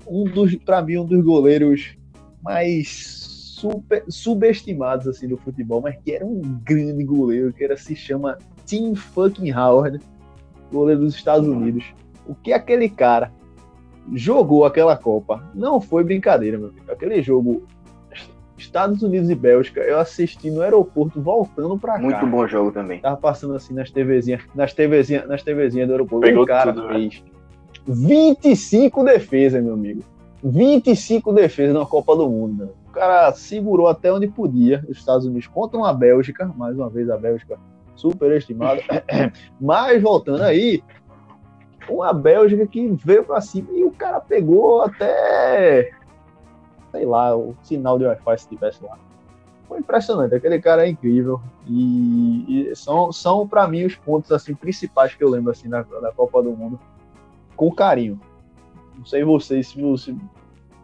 [0.05, 1.95] um dos, para mim, um dos goleiros
[2.41, 7.95] mais super, subestimados assim do futebol, mas que era um grande goleiro, que era se
[7.95, 9.99] chama Tim fucking Howard,
[10.71, 11.85] goleiro dos Estados Unidos.
[12.27, 13.31] O que aquele cara
[14.13, 16.91] jogou aquela Copa não foi brincadeira, meu amigo.
[16.91, 17.63] Aquele jogo
[18.57, 21.99] Estados Unidos e Bélgica, eu assisti no aeroporto voltando pra cá.
[21.99, 22.99] Muito bom jogo também.
[22.99, 26.27] Tava passando assim nas TVzinhas, nas TVzinhas, nas TVzinhas do aeroporto.
[26.27, 27.23] Pegou o cara tudo, fez
[27.87, 30.03] 25 defesas, meu amigo.
[30.43, 32.65] 25 defesas na Copa do Mundo.
[32.65, 32.69] Né?
[32.87, 37.10] O cara segurou até onde podia os Estados Unidos contra uma Bélgica, mais uma vez
[37.10, 37.57] a Bélgica
[37.95, 38.81] superestimada.
[39.60, 40.83] Mas voltando aí,
[41.89, 45.91] uma Bélgica que veio para cima e o cara pegou até
[46.91, 48.97] sei lá, o sinal de Wi-Fi se tivesse lá.
[49.67, 54.55] Foi impressionante, aquele cara é incrível e, e são, são para mim os pontos assim
[54.55, 56.79] principais que eu lembro assim da, da Copa do Mundo
[57.55, 58.19] com carinho.
[58.97, 60.17] Não sei vocês, se, se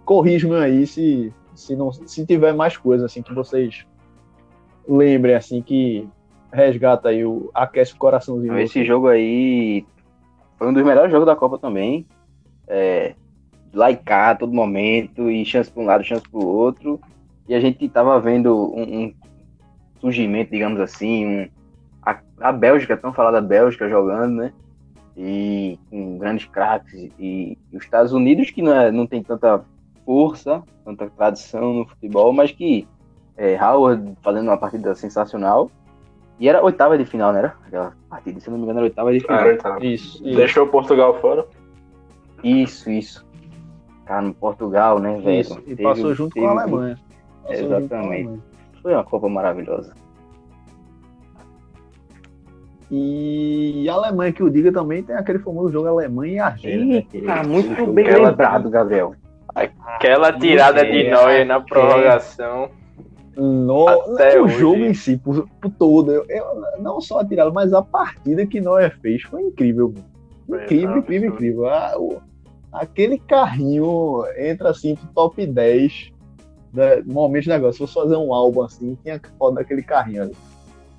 [0.04, 3.86] corrijam aí se, se, não, se tiver mais coisas assim que vocês
[4.88, 6.08] lembrem assim que
[6.52, 8.58] resgata aí o aquece o coraçãozinho.
[8.60, 9.86] Esse jogo aí
[10.58, 12.06] foi um dos melhores jogos da Copa também.
[12.68, 13.16] É,
[13.74, 17.02] e cá, todo momento, e chance para um lado, chance para o outro.
[17.48, 19.14] E a gente tava vendo um, um
[20.00, 21.50] surgimento, digamos assim, um,
[22.02, 24.54] a, a Bélgica, tão falada Bélgica jogando, né?
[25.18, 26.94] E com grandes craques.
[26.94, 29.66] E, e, os Estados Unidos, que não, é, não tem tanta
[30.06, 32.88] força, tanta tradição no futebol, mas que
[33.38, 35.70] é, Howard fazendo uma partida sensacional.
[36.40, 37.40] E era oitava de final, né?
[37.40, 39.40] Era aquela partida, se não me engano, era oitava de final.
[39.40, 39.78] É, tá.
[39.82, 40.36] isso, isso.
[40.36, 41.46] Deixou Portugal fora.
[42.44, 43.26] Isso, isso.
[44.06, 45.40] Tá no Portugal, né, velho?
[45.40, 47.00] Isso, e teve, passou junto teve, com a Alemanha.
[47.44, 47.94] Passou exatamente.
[47.94, 48.40] A Alemanha.
[48.82, 49.94] Foi uma Copa maravilhosa.
[52.92, 56.86] E a Alemanha, que o diga também, tem aquele famoso jogo Alemanha e Argélia.
[56.86, 57.22] Né?
[57.26, 59.16] Tá muito bem lembrado, Gabriel.
[59.56, 62.70] Aquela tirada de Neuer na prorrogação.
[63.36, 64.60] No, Até o hoje.
[64.60, 66.46] jogo em si, por, por todo, eu, eu,
[66.80, 69.94] não só a tirada, mas a partida que Neuer fez foi incrível.
[70.48, 71.66] Incrível, incrível, incrível.
[71.68, 72.22] Ah, o,
[72.72, 76.12] aquele carrinho entra assim pro top 10
[76.74, 77.74] né, momentos de negócio.
[77.74, 80.36] Se fosse fazer um álbum assim, tinha foda daquele carrinho ali.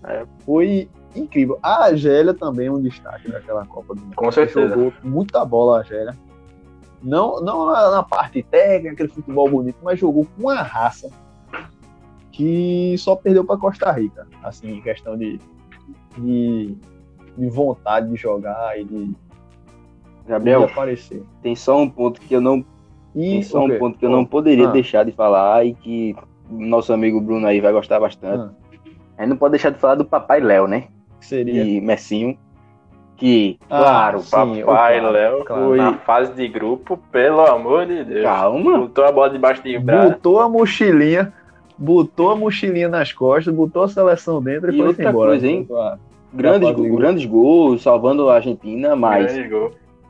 [0.05, 1.59] É, foi incrível.
[1.63, 4.17] A Argélia também é um destaque daquela Copa do Mundo.
[4.17, 4.75] Com certeza.
[4.75, 6.17] Jogou muita bola a Argélia.
[7.05, 11.11] Não, não na, na, parte técnica, aquele futebol bonito, mas jogou com uma raça
[12.33, 14.27] que só perdeu para Costa Rica.
[14.43, 15.39] Assim, em questão de,
[16.17, 16.75] de,
[17.37, 19.15] de, vontade de jogar e de,
[20.27, 21.23] Gabriel, de aparecer.
[21.43, 22.65] Tem só um ponto que eu não.
[23.15, 23.77] E, tem só okay.
[23.77, 24.73] um ponto que eu não poderia ah.
[24.73, 26.17] deixar de falar e que
[26.51, 28.51] nosso amigo Bruno aí vai gostar bastante.
[28.51, 28.65] Ah.
[29.19, 30.89] A gente não pode deixar de falar do Papai Léo, né?
[31.25, 31.65] seria?
[31.65, 32.39] E Messinho.
[33.17, 35.65] Que, ah, claro, sim, Papai Léo claro.
[35.67, 38.25] foi na fase de grupo, pelo amor de Deus.
[38.25, 38.79] Calma.
[38.79, 40.11] Botou a bola debaixo de braço.
[40.11, 41.33] Botou a mochilinha,
[41.79, 45.31] botou a mochilinha nas costas, botou a seleção dentro e, e foi outra embora.
[45.31, 45.69] Coisa, hein?
[46.33, 49.33] Grandes, grandes gols, salvando a Argentina, mas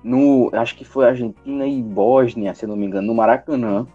[0.02, 3.86] no, acho que foi Argentina e Bósnia, se não me engano, no Maracanã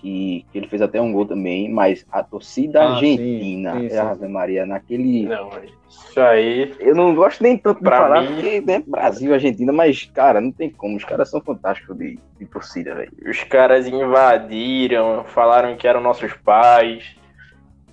[0.00, 3.88] que, que ele fez até um gol também, mas a torcida ah, argentina, sim, sim,
[3.90, 3.96] sim.
[3.96, 5.26] Ave Maria, naquele.
[5.26, 5.50] Não,
[5.88, 6.74] isso aí.
[6.80, 8.34] Eu não gosto nem tanto de falar, mim...
[8.34, 10.96] porque né, Brasil, Argentina, mas, cara, não tem como.
[10.96, 13.12] Os caras são fantásticos de, de torcida, velho.
[13.26, 17.14] Os caras invadiram, falaram que eram nossos pais,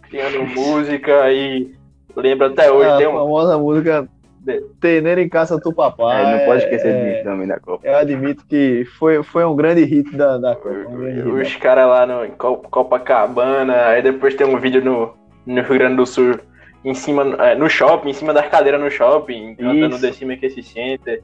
[0.03, 1.75] criando música e.
[2.15, 4.09] Lembra até hoje, a tem uma famosa música
[4.79, 6.23] Teneiro em casa do papai.
[6.23, 7.85] É, não pode esquecer é, disso também da Copa.
[7.85, 10.69] Eu admito que foi, foi um grande hit da, da Copa.
[10.69, 12.29] Um os caras lá no
[12.69, 15.13] Copacabana, aí depois tem um vídeo no,
[15.45, 16.39] no Rio Grande do Sul,
[16.83, 20.49] em cima, é, no shopping, em cima das cadeiras no shopping, cantando The Cima que
[20.49, 21.21] se sente.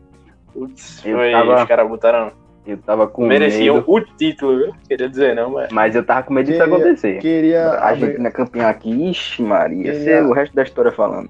[0.52, 2.32] Putz, foi, tava, os caras botaram.
[2.66, 3.92] Eu tava com Mereciam medo.
[3.92, 4.74] o título, viu?
[4.88, 5.72] Queria dizer não, mas.
[5.72, 7.20] Mas eu tava com medo disso acontecer.
[7.20, 7.62] Queria.
[7.70, 9.92] A Argentina campeã aqui, ixi, Maria.
[9.92, 10.00] Queria...
[10.00, 11.30] Ser o resto da história falando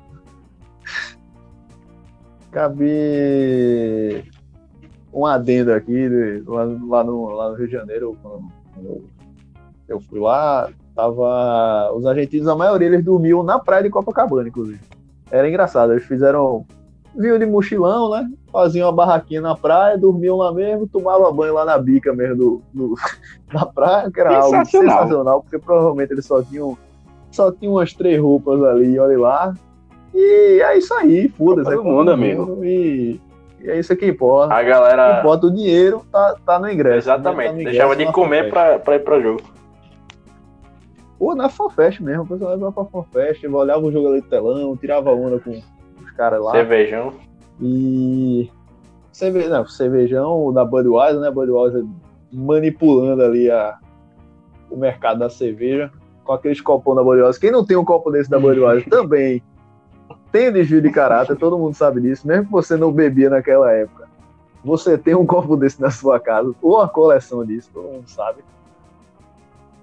[2.54, 4.24] cabe
[5.12, 9.04] um adendo aqui, lá, lá, no, lá no Rio de Janeiro, quando, quando
[9.88, 11.92] eu fui lá, tava.
[11.94, 14.80] Os argentinos, a maioria, eles dormiam na praia de Copacabana, inclusive.
[15.30, 16.66] Era engraçado, eles fizeram.
[17.16, 18.28] Vinham de mochilão, né?
[18.52, 22.62] Faziam uma barraquinha na praia, dormiam lá mesmo, tomavam banho lá na bica mesmo do,
[22.74, 22.96] do
[23.54, 26.76] da praia, que era algo sensacional, porque provavelmente eles só tinham,
[27.30, 29.54] só tinham umas três roupas ali, olha lá,
[30.14, 31.72] e é isso aí, foda-se.
[31.72, 32.64] É todo mundo, amigo.
[32.64, 33.20] E,
[33.60, 34.54] e, é isso que importa.
[34.54, 35.20] A galera.
[35.20, 37.08] Importa o dinheiro, tá, tá no ingresso.
[37.08, 37.16] Né?
[37.16, 37.48] Exatamente.
[37.48, 39.42] Tá no ingresso, Deixava de comer pra, pra ir pra jogo.
[41.20, 42.24] Ou na FanFest mesmo.
[42.24, 46.12] O pessoal leva pra FanFest, olhava o jogo ali do telão, tirava onda com os
[46.12, 46.52] caras lá.
[46.52, 47.14] Cervejão.
[47.60, 48.52] E.
[49.12, 49.48] Cerve...
[49.48, 51.32] Não, cervejão da Budweiser, né?
[51.32, 51.84] Budweiser
[52.32, 53.78] manipulando ali a...
[54.70, 55.92] o mercado da cerveja
[56.24, 57.40] com aqueles copão da Budweiser.
[57.40, 59.42] Quem não tem um copo desse da Budweiser também
[60.34, 64.10] tem desvio de caráter, todo mundo sabe disso, mesmo que você não bebia naquela época.
[64.66, 68.44] Você tem um copo desse na sua casa, ou uma coleção disso, todo mundo sabe.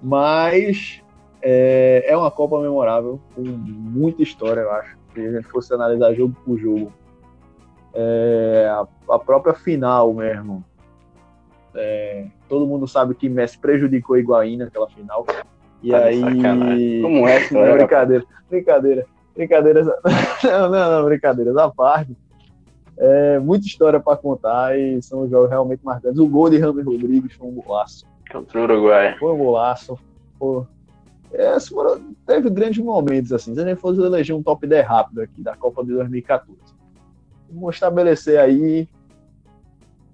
[0.03, 1.01] Mas
[1.41, 4.97] é, é uma Copa memorável, com muita história, eu acho.
[5.13, 6.91] Se a gente fosse analisar jogo por jogo.
[7.93, 10.65] É, a, a, própria final mesmo.
[11.73, 15.25] É, todo mundo sabe que Messi prejudicou Higuaín naquela final.
[15.81, 16.21] E aí.
[17.01, 17.39] Como é?
[17.51, 18.25] Não, brincadeira.
[18.49, 19.05] Brincadeira.
[19.35, 19.87] Brincadeiras.
[20.43, 22.15] Não, não, não, brincadeiras à parte.
[22.97, 26.19] É, muita história para contar e são jogos realmente marcantes.
[26.19, 28.05] O gol de Ramos Rodrigues foi um golaço.
[28.31, 29.15] Contra o Uruguai.
[29.17, 29.97] Foi um golaço.
[30.37, 30.65] Pô.
[31.31, 31.55] É,
[32.25, 33.53] teve grandes momentos assim.
[33.53, 36.59] Se a gente fosse eleger um top 10 rápido aqui da Copa de 2014,
[37.49, 38.87] vou estabelecer aí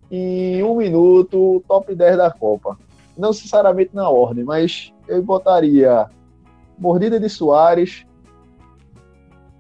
[0.10, 2.78] em um minuto o top 10 da Copa.
[3.18, 6.08] Não necessariamente na ordem, mas eu botaria
[6.78, 8.06] Mordida de Soares,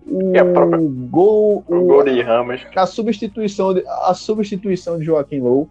[0.09, 2.65] O a própria- gol, O o- gol de Ramos.
[2.75, 5.67] a substituição de, a substituição de Joaquim Low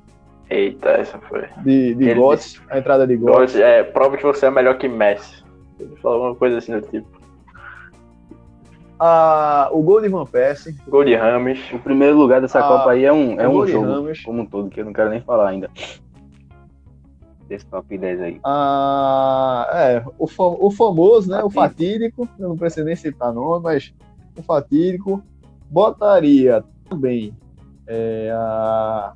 [0.50, 1.42] Eita, essa foi.
[1.64, 3.16] de, de Ele Götze, a entrada de.
[3.16, 5.42] Gosto, é, prova que você é melhor que Messi.
[5.80, 7.08] Ele falou alguma coisa assim do tipo.
[8.98, 11.58] A, o gol de Van Persie, Gol de Ramos.
[11.72, 14.22] O primeiro lugar dessa Ah, Copa aí é um, é um jogo Ramos.
[14.22, 15.68] como um todo, que eu não quero nem falar ainda.
[17.48, 18.40] Desse top 10 aí.
[18.44, 22.24] a, é, o, fa- o famoso, né, o Fatídico.
[22.24, 23.94] fatídico, eu não preciso nem citar nome, mas
[24.36, 25.22] o fatídico
[25.70, 27.36] botaria também
[27.86, 29.12] é, a,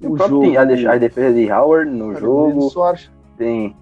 [0.00, 2.70] E o próprio tem a, de- a defesa de Howard no jogo.
[2.70, 3.74] Soares, Tem.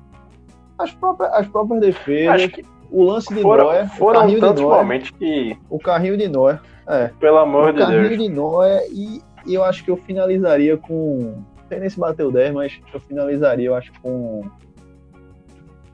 [0.79, 2.51] as próprias, as próprias defesas,
[2.91, 6.61] o lance de foram, o foram carrinho de tantos momentos que, o carrinho de Neuer,
[6.87, 8.19] é, pelo amor o de carrinho Deus.
[8.23, 12.31] de Neuer e, e eu acho que eu finalizaria com, não sei nem se bateu
[12.31, 14.45] 10, mas eu finalizaria, eu acho, com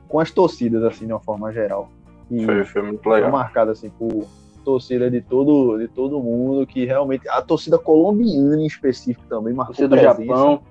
[0.07, 1.89] com as torcidas, assim, de uma forma geral.
[2.31, 3.31] E Foi, foi muito foi legal.
[3.31, 4.25] marcada, assim, por
[4.63, 9.75] torcida de todo, de todo mundo, que realmente, a torcida colombiana em específico também marcou
[9.75, 10.23] Você do presença.
[10.23, 10.61] Japão.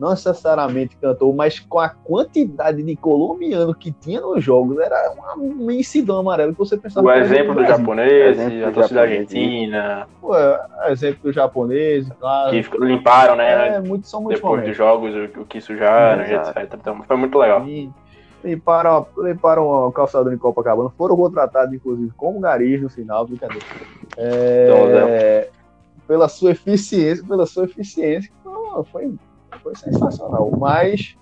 [0.00, 5.42] não necessariamente cantou, mas com a quantidade de colombiano que tinha nos jogos, era uma
[5.44, 7.76] imensidão amarela que você pensava O exemplo do Brasil.
[7.76, 10.60] japonês, Exemplo a torcida argentina, Pô, é,
[10.92, 12.50] exemplo do japonês, claro.
[12.50, 13.76] que limparam, né?
[13.76, 15.12] é, muito, são muitos depois dos momentos.
[15.14, 16.68] jogos, o, o que sujaram, etc.
[16.74, 17.66] Então foi muito legal.
[17.66, 17.90] E
[18.44, 23.64] limparam, limparam o calçador em Copacabana, foram contratados, inclusive, como garis no final, brincadeira.
[24.16, 25.50] É,
[26.06, 28.30] pela sua eficiência, pela sua eficiência,
[28.90, 29.14] foi,
[29.62, 30.50] foi sensacional.
[30.56, 31.16] Mas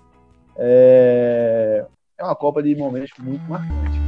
[0.55, 1.85] é,
[2.17, 3.99] é uma Copa de momentos muito marcantes.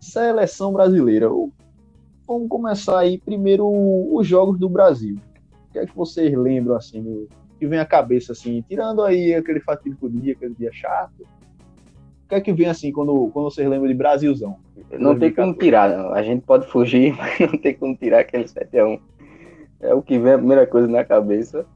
[0.00, 1.28] Seleção brasileira.
[2.26, 3.68] Vamos começar aí primeiro
[4.12, 5.18] os jogos do Brasil.
[5.76, 10.08] Que é que vocês lembram assim, que vem à cabeça assim, tirando aí aquele fatídico
[10.08, 11.20] dia, aquele dia chato?
[11.20, 14.56] O que é que vem assim quando, quando vocês lembram de Brasilzão?
[14.98, 16.14] Não tem como tirar, não.
[16.14, 18.98] A gente pode fugir, mas não tem como tirar aquele 7x1.
[19.80, 21.66] É o que vem a primeira coisa na cabeça.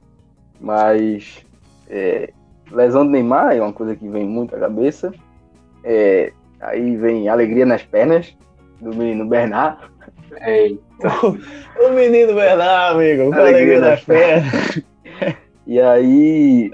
[0.59, 1.45] Mas
[1.87, 2.33] é,
[2.73, 5.13] lesão do Neymar é uma coisa que vem muito à cabeça.
[5.85, 8.35] É, aí vem alegria nas pernas
[8.81, 9.79] do menino Bernard.
[11.81, 14.83] o menino Bernard, amigo, alegria nas nas pernas.
[15.67, 16.73] E aí.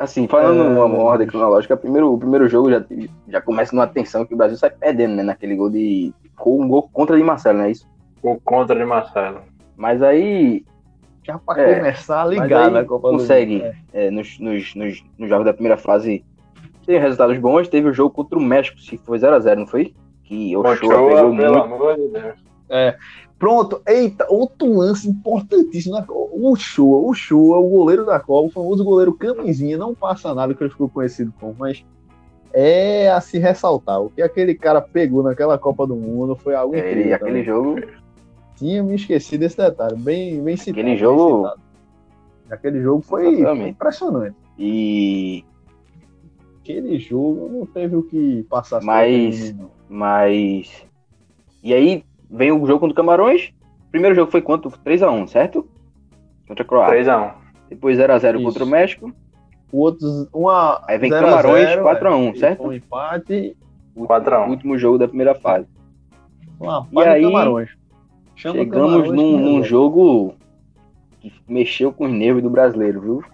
[0.00, 0.68] Assim, falando É.
[0.68, 2.84] numa ordem cronológica, primeiro, o primeiro jogo já,
[3.28, 5.22] já começa numa tensão que o Brasil sai perdendo, né?
[5.22, 6.12] Naquele gol de.
[6.46, 7.86] Um gol contra de Marcelo, não é isso?
[8.22, 9.40] O contra de Marcelo.
[9.76, 10.64] Mas aí
[11.22, 13.58] Já pra É, começar a ligar na Copa consegue.
[13.58, 13.74] do Mundo.
[13.92, 16.24] é, nos, nos, nos, nos jogos da primeira fase
[16.90, 17.68] teve resultados bons.
[17.68, 19.94] Teve o jogo contra o México, se foi 0x0, não foi?
[20.24, 21.44] Que o Ochoa, pegou pelo muito.
[21.58, 22.34] amor de Deus.
[23.38, 25.94] Pronto, eita, outro lance importantíssimo.
[25.94, 26.04] na.
[26.08, 30.52] O Chua, o Chua, o goleiro da Copa, o famoso goleiro camisinha, não passa nada
[30.54, 31.82] que ele ficou conhecido como, mas
[32.52, 34.00] é a se ressaltar.
[34.02, 37.00] O que aquele cara pegou naquela Copa do Mundo foi algo É, incrível.
[37.02, 37.44] ele, aquele também.
[37.44, 37.80] jogo,
[38.56, 40.80] Tinha me esquecido desse detalhe, bem, bem citado.
[40.80, 41.60] Aquele bem jogo- citado.
[42.50, 43.70] Aquele jogo foi Exatamente.
[43.70, 44.36] impressionante.
[44.58, 45.42] e
[46.78, 48.80] Aquele jogo não teve o que passar.
[48.82, 49.54] Mas-
[49.88, 50.86] mas.
[51.62, 53.52] E aí vem o jogo contra o Camarões.
[53.90, 54.70] Primeiro jogo foi quanto?
[54.70, 55.66] 3x1, certo?
[56.46, 56.94] Contra a Croácia.
[56.94, 57.34] 3x1.
[57.68, 58.44] Depois 0x0 Isso.
[58.44, 59.12] contra o México.
[59.72, 62.62] O outro, uma Aí vem 0 a Camarões 0, 4x1, é, certo?
[62.64, 63.56] Um empate,
[63.94, 64.48] O 4x1.
[64.50, 65.66] último jogo da primeira fase.
[66.58, 67.70] uma E aí, Camarões.
[68.34, 70.34] Chama Chegamos Camarões num, que num jogo
[71.20, 73.24] que mexeu com os nervos do brasileiro, viu?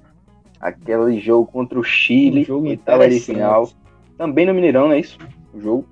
[0.69, 3.69] Aquele jogo contra o Chile, Um jogo oitava de final.
[4.19, 5.19] Também no Mineirão, não é isso?
[5.55, 5.85] O jogo.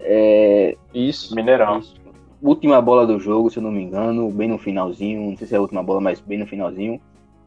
[0.00, 1.34] É, Isso.
[1.34, 1.78] Mineirão.
[1.80, 1.94] isso.
[2.42, 5.54] última bola do jogo, se eu não me engano, bem no finalzinho, não sei se
[5.54, 7.00] é a última bola, mas bem no finalzinho.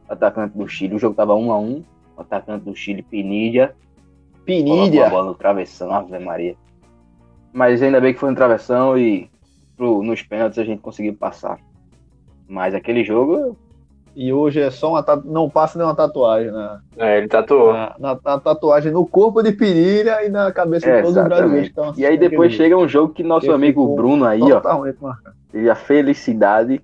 [0.08, 1.82] Atacante do Chile, o jogo tava 1 a 1
[2.16, 3.74] O atacante do Chile, Pinilha,
[4.36, 5.08] a Pinilha.
[5.10, 6.54] bola no travessão, Ave Maria.
[7.52, 9.28] Mas ainda bem que foi no travessão e
[9.76, 11.58] pro- nos pênaltis a gente conseguiu passar.
[12.46, 13.56] Mas aquele jogo,
[14.16, 15.26] E hoje é só uma tatu...
[15.26, 17.72] não passa nem uma tatuagem na, É, ele tatuou.
[17.72, 21.60] na, na- na tatuagem no corpo de Pinilha e na cabeça de todos os brasileiros.
[21.62, 24.60] que estão E aí depois aquele chega um jogo que nosso amigo Bruno aí, ó,
[25.00, 25.36] marcado.
[25.50, 26.80] teve a felicidade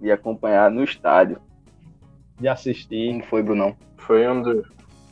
[0.00, 1.38] de acompanhar no estádio.
[2.40, 3.12] De assistir.
[3.12, 3.76] Como foi, Brunão?
[3.96, 4.64] Foi um, do-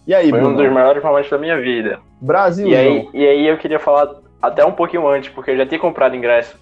[0.07, 0.57] E aí, foi um Bruno?
[0.65, 2.01] dos maiores momentos da minha vida.
[2.21, 2.67] Brasil.
[2.67, 5.79] E aí, e aí eu queria falar até um pouquinho antes, porque eu já tinha
[5.81, 6.59] comprado ingresso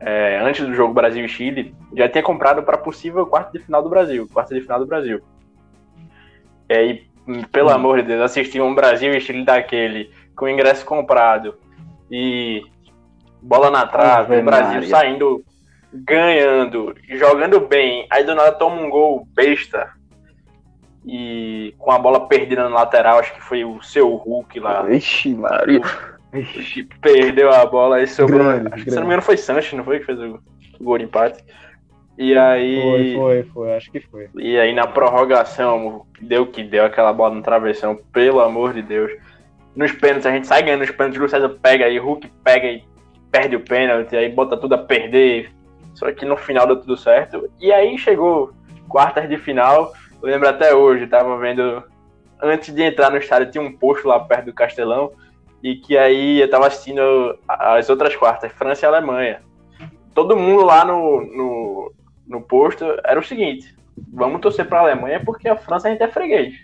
[0.00, 3.82] é, antes do jogo Brasil e Chile, já tinha comprado para possível quarto de final
[3.82, 5.20] do Brasil, quarto de final do Brasil.
[6.68, 7.74] E aí, hum, pelo Hum.
[7.74, 11.56] amor de Deus, assistir um Brasil e Chile daquele, com ingresso comprado
[12.10, 12.62] e
[13.42, 14.88] bola na trave, Ave o Brasil Maria.
[14.88, 15.44] saindo
[15.92, 19.96] ganhando, jogando bem, aí do nada toma um gol besta.
[21.06, 24.84] e com a bola perdida na lateral, acho que foi o seu Hulk lá.
[24.90, 25.34] Ixi,
[27.00, 28.44] Perdeu a bola e sobrou.
[28.44, 30.00] Grande, acho que se não me engano foi Sanches, não foi?
[30.00, 30.38] Que fez o,
[30.78, 31.42] o gol de empate.
[32.18, 32.82] E aí.
[32.82, 34.28] Foi, foi, foi, acho que foi.
[34.36, 39.12] E aí na prorrogação, deu que deu aquela bola no travessão, pelo amor de Deus.
[39.74, 42.84] Nos pênaltis, a gente sai ganhando nos pênaltis, o César pega aí, Hulk pega e
[43.30, 45.50] perde o pênalti, aí bota tudo a perder.
[45.94, 47.48] Só que no final deu tudo certo.
[47.60, 48.52] E aí chegou
[48.88, 51.82] quartas de final, eu lembro até hoje, tava vendo.
[52.40, 55.12] Antes de entrar no estádio, tinha um posto lá perto do Castelão.
[55.62, 59.40] E que aí eu tava assistindo as outras quartas, França e Alemanha.
[60.14, 61.92] Todo mundo lá no, no,
[62.28, 63.74] no posto era o seguinte:
[64.12, 66.54] vamos torcer pra Alemanha porque a França a gente é freguês.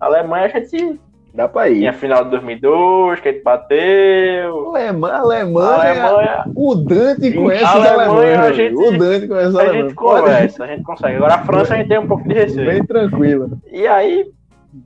[0.00, 1.00] A Alemanha a gente
[1.34, 1.78] Dá pra ir.
[1.80, 4.68] tinha a final de 2002, que a gente bateu.
[4.74, 8.38] Alemanha, A Alemanha, Alemanha, o Dante conhece A Alemanha, alemães.
[8.38, 9.82] a gente- o Dante conhece a alemães.
[9.84, 11.16] gente conversa, a gente consegue.
[11.16, 12.66] Agora a França a gente tem um pouco de receio.
[12.70, 13.48] Bem tranquila.
[13.70, 14.24] E aí,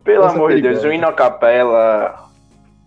[0.03, 2.29] pelo amor de Deus, o hino capela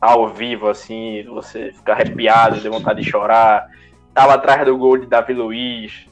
[0.04, 3.70] ao vivo, assim, você fica arrepiado, deu vontade de chorar.
[4.14, 6.06] Tava atrás do gol de Davi Luiz,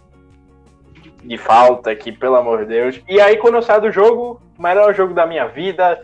[1.22, 3.02] de falta aqui, pelo amor de Deus.
[3.08, 6.02] E aí, quando eu saio do jogo, o melhor jogo da minha vida,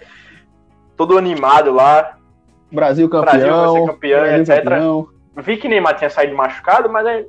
[0.97, 2.17] todo animado lá.
[2.69, 3.31] Brasil campeão.
[3.31, 4.63] Brasil vai ser campeão, Brasil etc.
[4.63, 5.07] campeão.
[5.37, 7.25] Vi que Neymar tinha saído machucado, mas aí,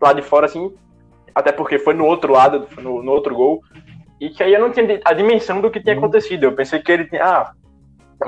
[0.00, 0.70] lá de fora, assim,
[1.34, 3.62] até porque foi no outro lado, no, no outro gol,
[4.20, 6.44] e que aí eu não tinha a dimensão do que tinha acontecido.
[6.44, 7.52] Eu pensei que ele tinha, ah,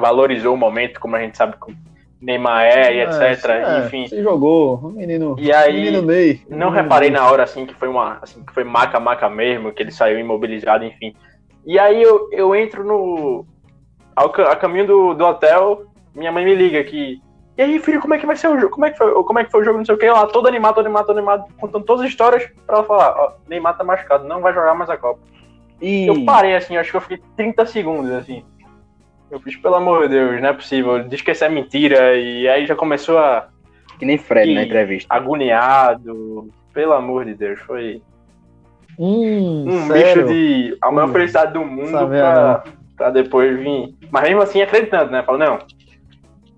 [0.01, 1.73] valorizou o momento, como a gente sabe o
[2.21, 3.45] Neymar é, e etc.
[3.51, 4.07] É, Enfim.
[4.09, 5.37] Se jogou, o menino.
[5.39, 6.43] E aí, menino Ney.
[6.49, 7.21] Não Menino reparei Ney.
[7.21, 8.19] na hora, assim, que foi uma.
[8.23, 11.15] Assim, que foi maca-maca mesmo, que ele saiu imobilizado, enfim.
[11.67, 13.47] E aí eu, eu entro no.
[14.17, 15.85] Ao, a caminho do, do hotel,
[16.15, 17.21] minha mãe me liga que.
[17.57, 18.73] E aí, filho, como é que vai ser o jogo?
[18.73, 19.79] Como é que foi, como é que foi o jogo?
[19.79, 20.11] Não sei o que.
[20.11, 23.33] Lá, todo animado, todo animado, todo animado, contando todas as histórias pra ela falar: Ó,
[23.49, 25.21] Neymar tá machucado, não vai jogar mais a Copa.
[25.81, 28.45] E Eu parei assim, acho que eu fiquei 30 segundos assim.
[29.31, 31.03] Eu fiz, pelo amor de Deus, não é possível.
[31.09, 32.15] Diz que isso é mentira.
[32.17, 33.49] E aí já começou a
[33.99, 35.15] que nem Fred E- na entrevista.
[35.15, 36.49] agoniado.
[36.73, 38.03] Pelo amor de Deus, foi
[38.99, 40.23] Hum, um sério?
[40.27, 40.77] bicho de.
[40.83, 41.13] A maior Hum.
[41.13, 42.65] felicidade do mundo pra,
[42.97, 43.95] pra depois vir.
[44.11, 45.23] Mas mesmo assim acreditando, né?
[45.23, 45.59] Falou, não.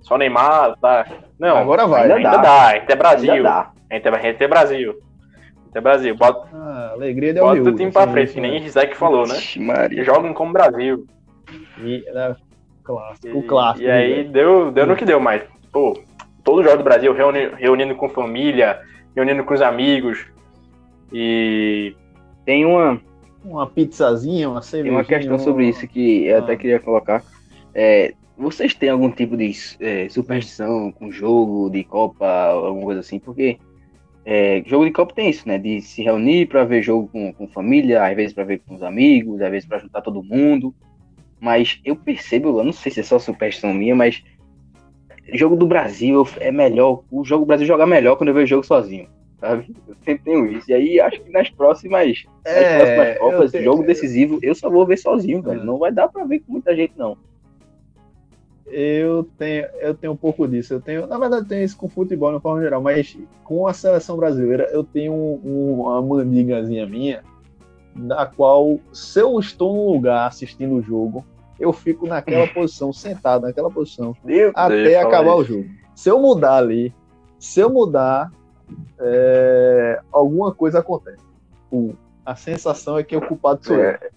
[0.03, 1.07] Só Neymar, tá.
[1.39, 2.03] Não, Agora vai.
[2.03, 2.37] ainda ainda, dá.
[2.39, 2.67] dá.
[2.69, 3.33] a gente é Brasil.
[3.33, 3.71] Ainda dá.
[3.91, 4.07] A gente
[4.45, 4.91] é, Brasil.
[4.93, 6.15] A gente é Brasil.
[6.17, 8.59] Bota, Ah, alegria de bota o time pra sim, frente, que nem é.
[8.59, 9.35] Rizek falou, né?
[9.59, 10.05] Maria.
[10.05, 11.07] Jogam como Brasil.
[11.79, 12.35] E, né,
[12.87, 13.87] clássico, E, o clássico.
[13.87, 14.31] e aí né?
[14.31, 15.99] deu, deu no que deu, mas, pô,
[16.45, 18.81] todo jogo do Brasil reuni- reunindo com família,
[19.15, 20.25] reunindo com os amigos.
[21.13, 21.95] E
[22.45, 23.01] Tem uma,
[23.45, 24.99] Uma pizzazinha, uma tem cervejinha.
[24.99, 26.57] uma questão sobre isso que eu até Ah.
[26.57, 27.25] queria colocar.
[27.75, 33.19] É, vocês têm algum tipo de é, superstição com jogo de Copa, alguma coisa assim?
[33.19, 33.59] Porque
[34.25, 35.59] é, jogo de Copa tem isso, né?
[35.59, 38.83] De se reunir para ver jogo com, com família, às vezes para ver com os
[38.83, 40.73] amigos, às vezes para juntar todo mundo.
[41.41, 44.23] Mas eu percebo, eu não sei se é só superstição minha, mas
[45.35, 48.65] jogo do Brasil é melhor, o jogo do Brasil joga melhor quando eu vejo jogo
[48.67, 49.09] sozinho,
[49.41, 49.75] sabe?
[49.87, 50.71] Eu sempre tenho isso.
[50.71, 54.71] E aí acho que nas próximas, nas próximas É, Copas, tenho- jogo decisivo, eu só
[54.71, 55.61] vou ver sozinho, velho.
[55.61, 55.65] É.
[55.65, 57.17] Não vai dar pra ver com muita gente, não.
[58.69, 60.75] Eu tenho, eu tenho um pouco disso.
[60.75, 63.73] Eu tenho, na verdade, eu tenho isso com futebol uma forma geral, mas com a
[63.73, 67.23] seleção brasileira eu tenho um- uma mandigazinha minha,
[67.97, 71.25] da qual, se eu estou num lugar assistindo o jogo,
[71.59, 75.67] eu fico naquela posição, sentado naquela posição, Meu até Deus, acabar o jogo.
[75.95, 76.95] Se eu mudar ali,
[77.39, 78.31] se eu mudar,
[79.01, 81.25] é, alguma coisa acontece.
[82.25, 83.91] A sensação é que o culpado sou eu.
[83.91, 84.11] É,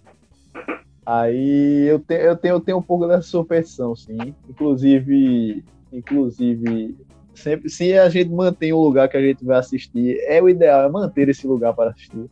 [1.05, 4.35] Aí eu, te, eu, tenho, eu tenho um pouco dessa superstição, sim.
[4.47, 6.95] Inclusive, inclusive,
[7.33, 10.83] sempre se a gente mantém o lugar que a gente vai assistir, é o ideal,
[10.83, 12.29] é manter esse lugar para assistir.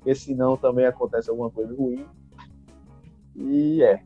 [0.00, 2.04] Porque senão também acontece alguma coisa ruim.
[3.36, 4.00] E é.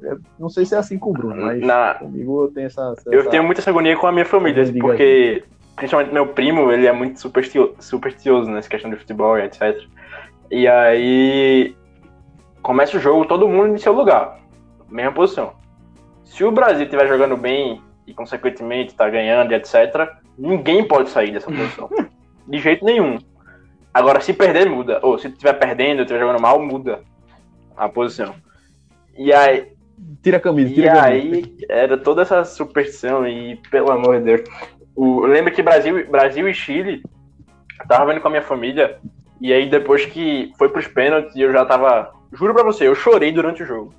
[0.00, 2.94] Eu não sei se é assim com o Bruno, mas Na- comigo eu tenho essa.
[2.96, 5.44] essa Eu tenho muita essa agonia com a minha família, porque
[5.76, 9.80] principalmente meu primo, ele é muito superstio- supersticioso nessa questão de futebol e etc.
[10.50, 11.76] E aí
[12.62, 14.40] começa o jogo, todo mundo em seu lugar,
[14.88, 15.52] mesma posição.
[16.24, 21.32] Se o Brasil estiver jogando bem e consequentemente tá ganhando e etc, ninguém pode sair
[21.32, 21.88] dessa posição.
[22.48, 23.18] De jeito nenhum.
[23.92, 24.98] Agora, se perder, muda.
[25.02, 27.00] Ou se estiver perdendo, estiver jogando mal, muda
[27.76, 28.34] a posição.
[29.16, 29.72] E aí,
[30.22, 31.36] Tira a camisa, e tira a camisa.
[31.36, 34.42] aí era toda essa superstição e, pelo amor de Deus.
[34.94, 37.02] O, eu lembro que Brasil, Brasil e Chile,
[37.80, 38.98] eu tava vendo com a minha família,
[39.40, 42.12] e aí depois que foi pros pênaltis, eu já tava.
[42.32, 43.94] Juro pra você, eu chorei durante o jogo.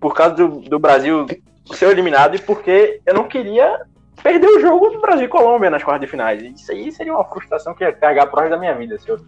[0.00, 1.26] Por causa do, do Brasil
[1.66, 3.80] ser eliminado e porque eu não queria
[4.22, 6.42] perder o jogo do Brasil e Colômbia nas quartas de finais.
[6.42, 9.18] Isso aí seria uma frustração que ia carregar pro da minha vida se eu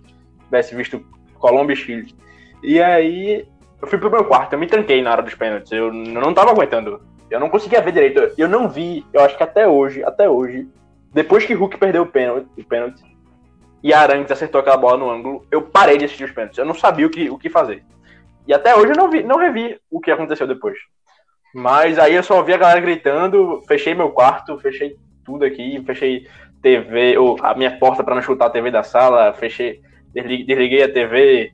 [0.45, 2.14] tivesse visto Colômbia e Chile.
[2.62, 3.47] E aí
[3.82, 5.72] eu fui pro meu quarto, eu me tranquei na hora dos pênaltis.
[5.72, 7.03] Eu não tava aguentando.
[7.30, 8.32] Eu não conseguia ver direito.
[8.38, 10.68] Eu não vi, eu acho que até hoje, até hoje,
[11.12, 13.03] depois que Hulk perdeu o pênalti, o pênalti
[13.82, 16.59] e Arangues acertou aquela bola no ângulo, eu parei de assistir os pênaltis.
[16.59, 17.84] Eu não sabia o que, o que fazer.
[18.47, 20.78] E até hoje eu não, vi, não revi o que aconteceu depois.
[21.55, 26.26] Mas aí eu só ouvi a galera gritando, fechei meu quarto, fechei tudo aqui, fechei
[26.61, 29.80] TV, ou a minha porta para não chutar a TV da sala, fechei,
[30.12, 31.52] desliguei a TV,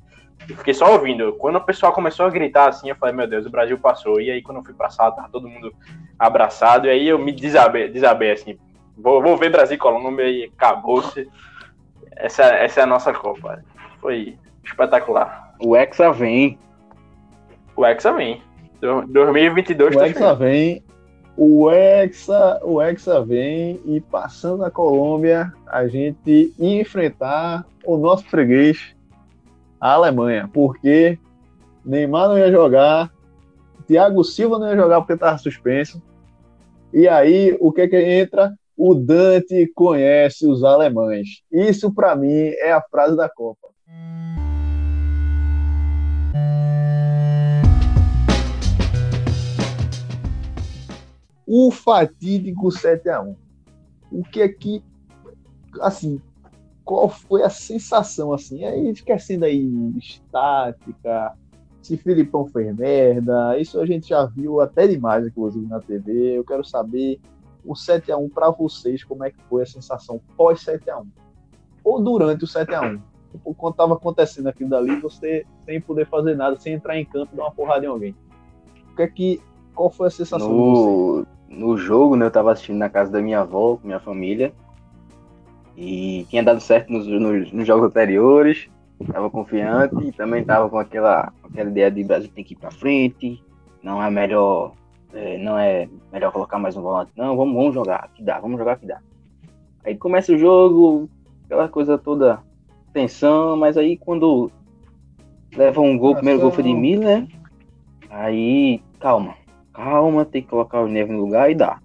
[0.57, 1.35] fiquei só ouvindo.
[1.35, 4.19] Quando o pessoal começou a gritar assim, eu falei, meu Deus, o Brasil passou.
[4.19, 5.71] E aí quando eu fui pra sala, tava todo mundo
[6.19, 8.59] abraçado, e aí eu me desabei, desabei assim,
[8.97, 11.29] vou, vou ver Brasil e Colômbia e acabou-se.
[12.17, 13.63] Essa, essa é a nossa Copa.
[14.01, 15.55] Foi espetacular.
[15.63, 16.59] O Hexa vem.
[17.77, 18.43] O Hexa vem.
[18.81, 20.83] 2022 o tá Hexa vem.
[21.37, 28.95] O Hexa, o Hexa vem e passando na Colômbia, a gente enfrentar o nosso freguês,
[29.81, 31.19] a Alemanha, porque
[31.85, 33.11] Neymar não ia jogar,
[33.87, 36.03] Thiago Silva não ia jogar porque estava suspenso.
[36.93, 38.53] E aí, o que é que entra?
[38.77, 41.43] O Dante conhece os alemães.
[41.51, 43.70] Isso, para mim, é a frase da Copa.
[51.53, 53.37] O fatídico 7 a 1
[54.13, 54.81] O que é que,
[55.81, 56.23] assim,
[56.85, 58.65] qual foi a sensação, assim?
[58.65, 61.37] Aí, esquecendo aí estática,
[61.83, 66.39] se Filipão fez merda, isso a gente já viu até demais, inclusive, na TV.
[66.39, 67.19] Eu quero saber
[67.67, 71.01] o 7 a 1 para vocês, como é que foi a sensação pós 7 a
[71.01, 71.07] 1
[71.83, 76.07] ou durante o 7 a 1 tipo, quando estava acontecendo aquilo dali, você sem poder
[76.07, 78.15] fazer nada, sem entrar em campo dar uma porrada em alguém.
[78.93, 79.43] O que é que
[79.75, 83.41] qual foi a sensação no, no jogo, né, eu estava assistindo na casa da minha
[83.41, 84.53] avó, com minha família,
[85.77, 88.69] e tinha dado certo nos, nos, nos jogos anteriores,
[89.01, 92.71] estava confiante e também estava com aquela, aquela ideia de Brasil tem que ir para
[92.71, 93.43] frente,
[93.83, 94.73] não é melhor
[95.13, 98.59] é, não é melhor colocar mais um volante, não, vamos, vamos jogar, que dá, vamos
[98.59, 99.01] jogar que dá.
[99.85, 101.09] Aí começa o jogo,
[101.47, 102.41] aquela coisa toda,
[102.93, 104.53] tensão, mas aí quando
[105.57, 107.27] leva um gol, o primeiro gol foi de Miller,
[108.09, 109.35] aí calma,
[109.81, 111.79] calma, tem que colocar o Neve no lugar e dá.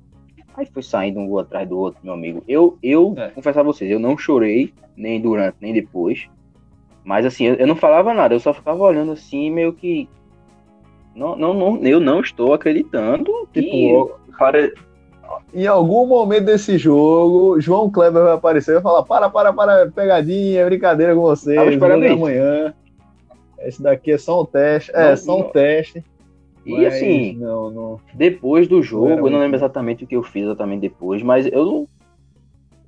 [0.55, 2.43] Aí foi saindo um gol atrás do outro, meu amigo.
[2.47, 3.29] Eu, eu é.
[3.29, 6.27] confessar a vocês, eu não chorei, nem durante, nem depois.
[7.03, 10.07] Mas assim, eu, eu não falava nada, eu só ficava olhando assim, meio que
[11.15, 13.47] não, não, não, eu não estou acreditando.
[13.53, 14.71] Tipo, para...
[15.53, 19.91] em algum momento desse jogo, João Kleber vai aparecer e vai falar: para, para, para,
[19.91, 21.21] pegadinha, brincadeira com.
[21.33, 22.73] Tava esperando amanhã.
[23.59, 24.91] Esse daqui é só um teste.
[24.93, 25.49] É, não, é, só um não.
[25.49, 26.03] teste.
[26.65, 30.23] E mas, assim, não, não, depois do jogo, eu não lembro exatamente o que eu
[30.23, 31.87] fiz exatamente depois, mas eu não.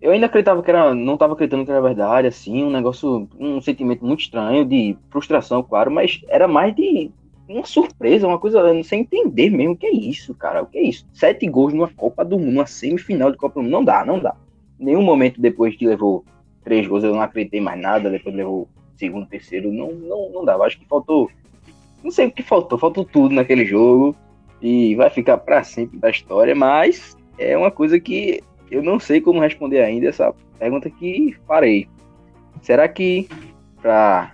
[0.01, 0.95] Eu ainda acreditava que era.
[0.95, 3.27] Não estava acreditando que era verdade, assim, um negócio.
[3.39, 7.11] Um sentimento muito estranho, de frustração, claro, mas era mais de
[7.47, 10.63] uma surpresa, uma coisa sem entender mesmo o que é isso, cara.
[10.63, 11.05] O que é isso?
[11.13, 13.71] Sete gols numa Copa do Mundo, numa semifinal de Copa do Mundo.
[13.71, 14.35] Não dá, não dá.
[14.79, 16.25] Nenhum momento depois que levou
[16.63, 18.67] três gols eu não acreditei mais nada, depois levou
[18.97, 19.71] segundo, terceiro.
[19.71, 20.65] Não, não, não dava.
[20.65, 21.29] Acho que faltou.
[22.03, 24.15] Não sei o que faltou, faltou tudo naquele jogo.
[24.61, 28.41] E vai ficar para sempre da história, mas é uma coisa que
[28.71, 31.87] eu não sei como responder ainda essa pergunta que farei.
[32.61, 33.29] Será que
[33.81, 34.33] para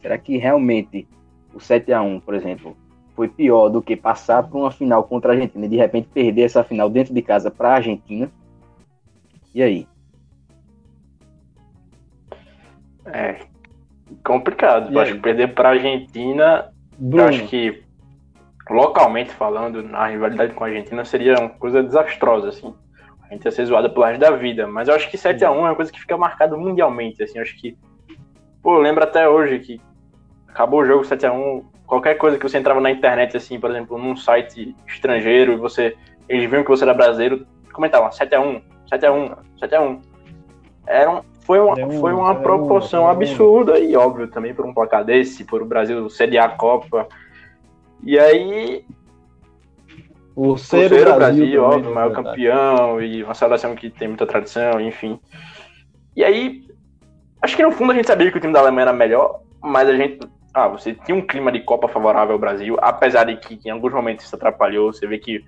[0.00, 1.08] será que realmente
[1.52, 2.76] o 7 a 1 por exemplo,
[3.14, 6.42] foi pior do que passar por uma final contra a Argentina e de repente perder
[6.42, 8.30] essa final dentro de casa para a Argentina.
[9.54, 9.86] E aí?
[13.04, 13.40] É
[14.24, 14.92] complicado.
[14.92, 16.71] Eu acho que perder para a Argentina,
[17.02, 17.24] Bruno.
[17.24, 17.82] eu acho que
[18.70, 22.72] localmente falando, na rivalidade com a Argentina seria uma coisa desastrosa, assim.
[23.22, 24.66] A gente ia ser zoada pelo resto da vida.
[24.66, 27.38] Mas eu acho que 7 a 1 é uma coisa que fica marcada mundialmente, assim.
[27.38, 27.76] Eu acho que.
[28.62, 29.80] Pô, lembro até hoje que
[30.46, 34.14] acabou o jogo 7x1, qualquer coisa que você entrava na internet, assim, por exemplo, num
[34.14, 35.96] site estrangeiro, e você.
[36.28, 40.00] Eles viam que você era brasileiro, comentavam 7x1, 7x1, 7x1.
[40.86, 45.44] Era um, foi uma, foi uma proporção absurda e óbvio também por um placar desse,
[45.44, 47.08] por o Brasil sediar a Copa.
[48.02, 48.84] E aí.
[50.34, 54.08] O ser, o ser o Brasil, Brasil óbvio, maior campeão e uma seleção que tem
[54.08, 55.20] muita tradição, enfim.
[56.16, 56.64] E aí,
[57.42, 59.88] acho que no fundo a gente sabia que o time da Alemanha era melhor, mas
[59.88, 60.20] a gente
[60.54, 63.92] ah, você tinha um clima de Copa favorável ao Brasil, apesar de que em alguns
[63.92, 64.92] momentos isso atrapalhou.
[64.92, 65.42] Você vê que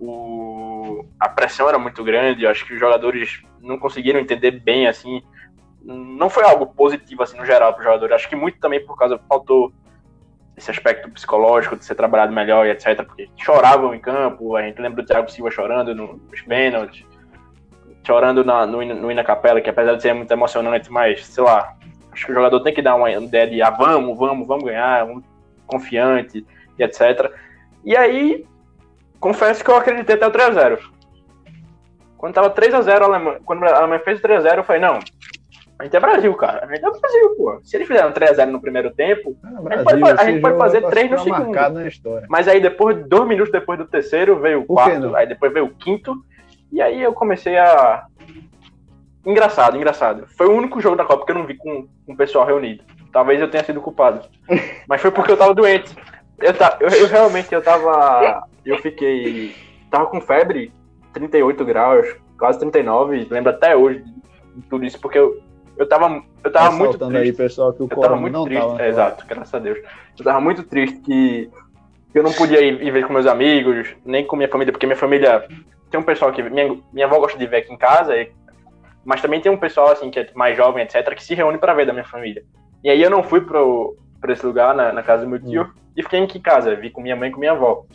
[0.00, 4.86] o, a pressão era muito grande, eu acho que os jogadores não conseguiram entender bem,
[4.86, 5.22] assim.
[5.82, 8.14] Não foi algo positivo, assim, no geral, para os jogadores.
[8.14, 9.72] Acho que muito também por causa, faltou
[10.56, 13.04] esse aspecto psicológico de ser trabalhado melhor e etc.
[13.04, 17.06] Porque choravam em campo, a gente lembra do Thiago Silva chorando nos pênaltis,
[18.04, 21.76] chorando na, no, no Ina Capela, que apesar de ser muito emocionante, mas, sei lá,
[22.18, 25.06] Acho que o jogador tem que dar uma ideia de ah, vamos, vamos, vamos ganhar.
[25.06, 25.22] Vamos...
[25.68, 26.44] confiante
[26.76, 27.32] e etc.
[27.84, 28.44] E aí,
[29.20, 30.78] confesso que eu acreditei até o 3x0.
[32.16, 34.98] Quando tava 3x0, a Alemanha, quando a Alemanha fez o 3x0, eu falei, não,
[35.78, 36.64] a gente é Brasil, cara.
[36.64, 37.60] A gente é Brasil, pô.
[37.62, 40.58] Se eles fizeram 3x0 no primeiro tempo, ah, Brasil, a gente pode, a gente pode
[40.58, 41.52] fazer 3 no segundo.
[42.28, 45.74] Mas aí depois, dois minutos depois do terceiro, veio o quarto, aí depois veio o
[45.74, 46.16] quinto.
[46.72, 48.04] E aí eu comecei a.
[49.24, 50.26] Engraçado, engraçado.
[50.36, 52.82] Foi o único jogo da Copa que eu não vi com, com o pessoal reunido.
[53.12, 54.26] Talvez eu tenha sido culpado.
[54.88, 55.94] Mas foi porque eu tava doente.
[56.40, 58.44] Eu, eu, eu realmente eu tava.
[58.68, 59.54] Eu fiquei.
[59.90, 60.70] Tava com febre,
[61.14, 62.06] 38 graus,
[62.38, 64.04] quase 39, lembro até hoje
[64.54, 65.40] de tudo isso, porque eu,
[65.78, 67.16] eu tava, eu tava muito triste.
[67.16, 68.60] aí, pessoal, que o eu tava muito não triste.
[68.60, 69.78] Tava, é, exato, graças a Deus.
[70.18, 71.50] Eu tava muito triste que
[72.14, 74.96] eu não podia ir, ir ver com meus amigos, nem com minha família, porque minha
[74.96, 75.48] família
[75.90, 78.12] tem um pessoal que minha, minha avó gosta de ver aqui em casa,
[79.02, 81.72] mas também tem um pessoal assim que é mais jovem, etc, que se reúne para
[81.72, 82.44] ver da minha família.
[82.84, 85.62] E aí eu não fui pro para esse lugar na, na, casa do meu tio
[85.62, 85.70] hum.
[85.96, 87.86] e fiquei aqui em casa, vi com minha mãe e com minha avó.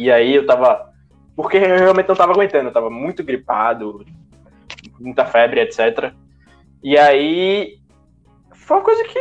[0.00, 0.90] E aí eu tava
[1.36, 4.02] porque eu realmente não tava aguentando, eu tava muito gripado,
[4.98, 6.10] muita febre, etc.
[6.82, 7.78] E aí
[8.50, 9.18] foi uma coisa que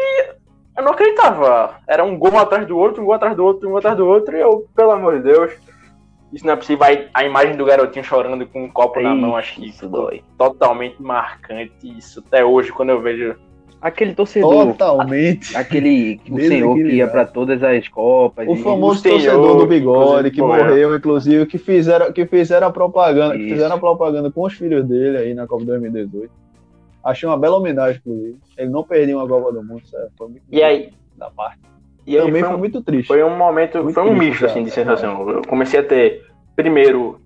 [0.78, 1.82] eu não acreditava.
[1.86, 4.08] Era um gol atrás do outro, um gol atrás do outro, um gol atrás do
[4.08, 5.52] outro, e eu, pelo amor de Deus,
[6.32, 6.86] isso não é possível.
[7.14, 10.24] A imagem do garotinho chorando com um copo Ei, na mão, acho que dói.
[10.38, 11.98] totalmente marcante.
[11.98, 13.36] Isso até hoje, quando eu vejo.
[13.82, 14.68] Aquele torcedor.
[14.68, 15.56] Totalmente.
[15.56, 18.48] Aquele o senhor que ia para todas as copas.
[18.48, 23.50] O famoso torcedor do bigode que morreu, inclusive, que fizeram, que fizeram a propaganda, que
[23.50, 26.30] fizeram a propaganda com os filhos dele aí na Copa 2018.
[27.02, 28.38] Achei uma bela homenagem, inclusive.
[28.58, 30.12] Ele não perdeu uma Copa do Mundo, certo?
[30.18, 30.90] Foi muito e aí?
[31.16, 31.60] Da parte.
[32.06, 33.08] E Também foi, um, foi, muito triste.
[33.08, 35.30] Foi um momento, muito foi um misto assim, de sensação.
[35.30, 36.26] Eu comecei a ter,
[36.56, 37.22] primeiro,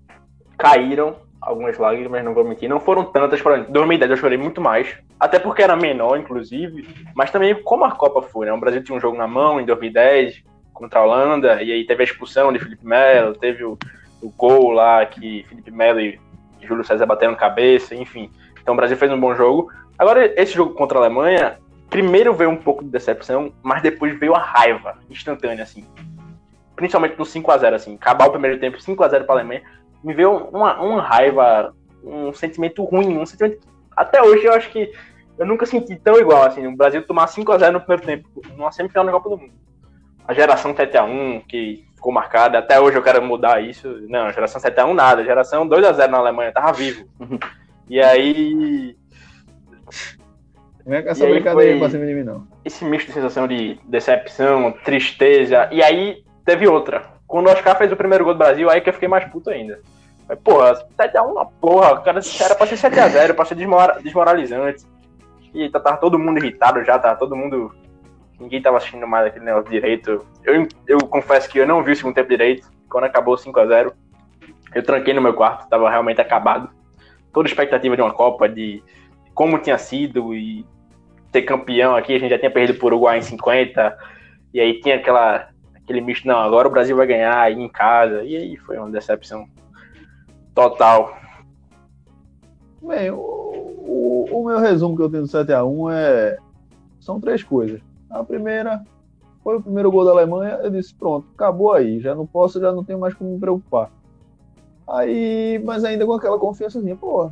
[0.56, 2.68] caíram algumas lágrimas, não vou mentir.
[2.68, 7.30] Não foram tantas, exemplo, 2010 eu chorei muito mais, até porque era menor, inclusive, mas
[7.30, 8.52] também como a Copa foi, né?
[8.52, 10.42] O Brasil tinha um jogo na mão em 2010
[10.72, 13.78] contra a Holanda, e aí teve a expulsão de Felipe Melo, teve o,
[14.20, 16.18] o gol lá que Felipe Melo e
[16.62, 18.30] Júlio César bateram cabeça, enfim.
[18.60, 19.70] Então o Brasil fez um bom jogo.
[19.98, 24.34] Agora, esse jogo contra a Alemanha, primeiro veio um pouco de decepção, mas depois veio
[24.34, 25.86] a raiva instantânea, assim.
[26.74, 27.94] Principalmente no 5 a 0 assim.
[27.94, 29.62] Acabar o primeiro tempo 5 a 0 para a Alemanha,
[30.04, 31.74] me veio uma, uma raiva,
[32.04, 33.66] um sentimento ruim, um sentimento.
[33.96, 34.92] Até hoje eu acho que
[35.38, 38.28] eu nunca senti tão igual, assim, o Brasil tomar 5 a 0 no primeiro tempo,
[38.56, 39.54] numa semifinal na Copa do Mundo.
[40.26, 43.88] A geração 7 a 1 que ficou marcada, até hoje eu quero mudar isso.
[44.08, 47.06] Não, geração 7 a 1 nada, geração 2 a 0 na Alemanha, tava vivo.
[47.88, 48.96] E aí.
[50.86, 52.46] Não é com essa brincadeira aí pra cima de mim, não.
[52.64, 55.68] Esse misto de sensação de decepção, tristeza.
[55.70, 57.14] E aí teve outra.
[57.26, 59.50] Quando o Oscar fez o primeiro gol do Brasil, aí que eu fiquei mais puto
[59.50, 59.80] ainda.
[60.28, 63.56] Mas, porra, 7x1 na porra, cara, era pra ser 7x0, pra ser
[64.02, 64.84] desmoralizante.
[65.52, 67.74] E tá, tava todo mundo irritado já, tava todo mundo.
[68.40, 70.26] Ninguém tava assistindo mais aquele negócio direito.
[70.42, 72.68] Eu, eu confesso que eu não vi o segundo tempo direito.
[72.88, 73.92] Quando acabou 5x0,
[74.74, 76.68] eu tranquei no meu quarto, tava realmente acabado
[77.34, 78.82] toda expectativa de uma Copa, de
[79.34, 80.64] como tinha sido e
[81.32, 82.14] ser campeão aqui.
[82.14, 83.98] A gente já tinha perdido por Uruguai em 50,
[84.54, 88.22] e aí tinha aquela, aquele misto, não, agora o Brasil vai ganhar aí em casa,
[88.22, 89.46] e aí foi uma decepção
[90.54, 91.16] total.
[92.82, 96.38] Bem, o, o, o meu resumo que eu tenho do 7x1 é.
[97.00, 97.80] São três coisas.
[98.08, 98.82] A primeira
[99.44, 102.72] foi o primeiro gol da Alemanha, eu disse, pronto, acabou aí, já não posso, já
[102.72, 103.90] não tenho mais como me preocupar.
[104.88, 107.30] Aí, mas ainda com aquela confiançazinha, pô,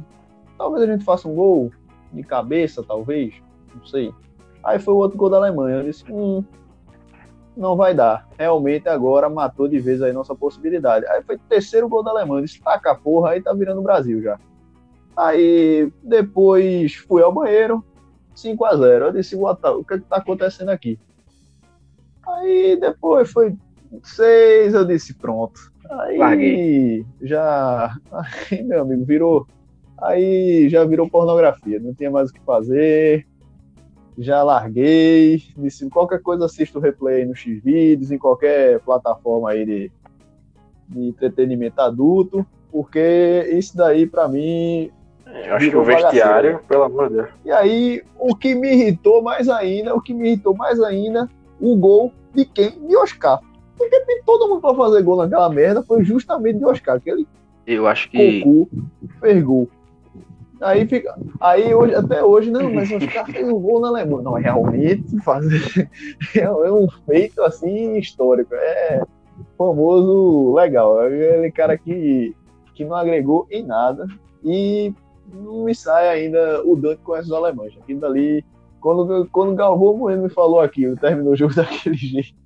[0.59, 1.73] talvez a gente faça um gol
[2.13, 3.35] de cabeça, talvez,
[3.75, 4.13] não sei.
[4.63, 5.79] Aí foi o outro gol da Alemanha.
[5.79, 6.45] Eu disse, hum,
[7.57, 8.29] não vai dar.
[8.39, 11.07] Realmente agora matou de vez aí nossa possibilidade.
[11.07, 12.45] Aí foi o terceiro gol da Alemanha.
[12.45, 14.39] Disse, taca a porra, aí tá virando o Brasil já.
[15.17, 17.85] Aí depois fui ao banheiro,
[18.35, 20.99] 5 a 0 Eu disse, o que, é que tá acontecendo aqui?
[22.27, 23.55] Aí depois foi
[24.03, 25.73] 6, eu disse, pronto.
[25.91, 27.07] Aí Larguei.
[27.21, 27.95] já.
[28.51, 29.47] Aí, meu amigo, virou.
[30.01, 33.27] Aí já virou pornografia, não tinha mais o que fazer.
[34.19, 35.43] Já larguei.
[35.57, 39.93] Disse, qualquer coisa assisto o replay no X-Vídeos, em qualquer plataforma aí de,
[40.89, 44.91] de entretenimento adulto, porque isso daí, para mim,
[45.27, 47.29] eu acho que o vestiário, pelo amor de Deus.
[47.45, 51.29] E aí, o que me irritou mais ainda, o que me irritou mais ainda,
[51.61, 52.71] o gol de quem?
[52.87, 53.41] De Oscar.
[53.77, 56.97] Porque tem todo mundo pra fazer gol naquela merda, foi justamente de Oscar.
[56.97, 57.27] Aquele
[57.67, 58.41] eu acho que.
[58.41, 58.69] Cocu
[59.21, 59.69] fez gol.
[60.63, 61.15] Aí fica.
[61.41, 64.23] Aí hoje, até hoje, não, mas Oscar fez um gol na Alemanha.
[64.23, 65.91] Não, realmente fazer.
[66.35, 68.55] É um feito assim histórico.
[68.55, 69.03] É
[69.59, 71.03] famoso legal.
[71.03, 72.35] É aquele cara que,
[72.75, 74.07] que não agregou em nada.
[74.45, 74.93] E
[75.33, 77.77] não me sai ainda o Dante com esses alemães.
[77.81, 78.45] Aquilo dali.
[78.81, 82.43] Quando, quando Galvão Bueno me falou aquilo, terminou o jogo daquele jeito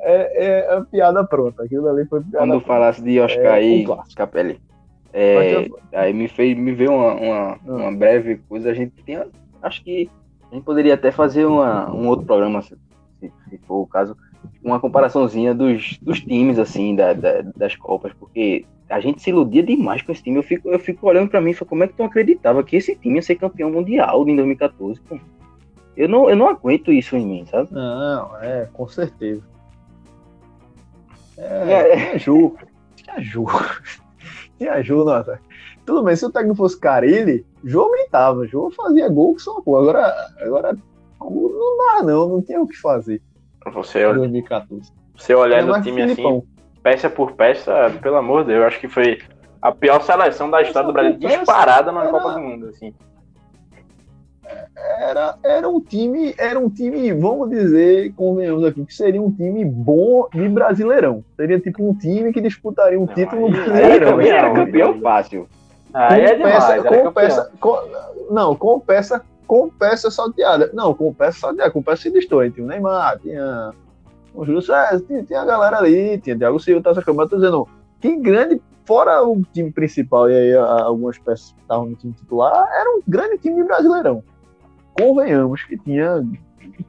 [0.00, 1.64] é, é piada pronta.
[1.64, 2.66] Aquilo ali foi piada Quando pronta.
[2.66, 4.16] falasse de Oscar É, um clássico.
[4.16, 4.60] Capelli,
[5.12, 8.70] é, aí me fez, me veio uma, uma, uma breve coisa.
[8.70, 9.18] A gente tem,
[9.62, 10.08] acho que
[10.50, 12.76] a gente poderia até fazer uma, um outro programa, se,
[13.20, 14.16] se- for o caso,
[14.62, 19.62] uma comparaçãozinha dos, dos times, assim, da, da- das Copas, porque a gente se iludia
[19.62, 20.36] demais com esse time.
[20.36, 22.76] Eu fico, eu fico olhando pra mim e falo, como é que tu acreditava que
[22.76, 25.00] esse time ia ser campeão mundial em 2014?
[25.02, 25.18] pô?
[25.96, 27.68] Eu não, eu não aguento isso em mim, sabe?
[27.72, 29.42] Não, é, com certeza.
[31.36, 31.72] É.
[31.72, 32.56] É, tinha Ju.
[32.96, 33.46] Tinha Ju.
[34.60, 35.42] Tinha Ju no ataque.
[35.86, 38.46] Tudo bem, se o técnico fosse Carilli, Ju aumentava.
[38.46, 39.90] Ju fazia gol que só coisa.
[39.90, 40.76] Agora, agora
[41.18, 42.28] não dá, não.
[42.28, 43.22] Não tinha o que fazer
[43.72, 44.92] Você, em 2014.
[45.16, 46.44] você olhando Ainda o mais time com o assim, Filipão.
[46.82, 49.18] peça por peça, pelo amor de Deus, eu acho que foi
[49.62, 52.94] a pior seleção da história do Brasil, disparada na Copa do Mundo, assim.
[54.98, 59.64] Era, era um time, era um time, vamos dizer, convenhamos aqui, que seria um time
[59.64, 61.24] bom de brasileirão.
[61.36, 64.10] Seria tipo um time que disputaria um Não, título aí- Aí brasileirão.
[64.10, 65.48] também era campeão, fácil.
[65.92, 67.78] Aí é demais, com peça, com-
[68.30, 70.70] não, com peça, com peça salteada.
[70.72, 72.52] Não, com peça salteada, com peça se distorce.
[72.52, 73.72] Tinha o Neymar, tinha
[74.34, 76.92] o Júlio César, tinha, tinha a galera ali, tinha Thiago Silva, tá.
[76.94, 77.68] Mas eu tô dizendo,
[78.00, 82.64] que grande, fora o time principal e aí algumas peças que estavam no time titular,
[82.72, 84.22] era um grande time de brasileirão.
[84.94, 86.22] Convenhamos que tinha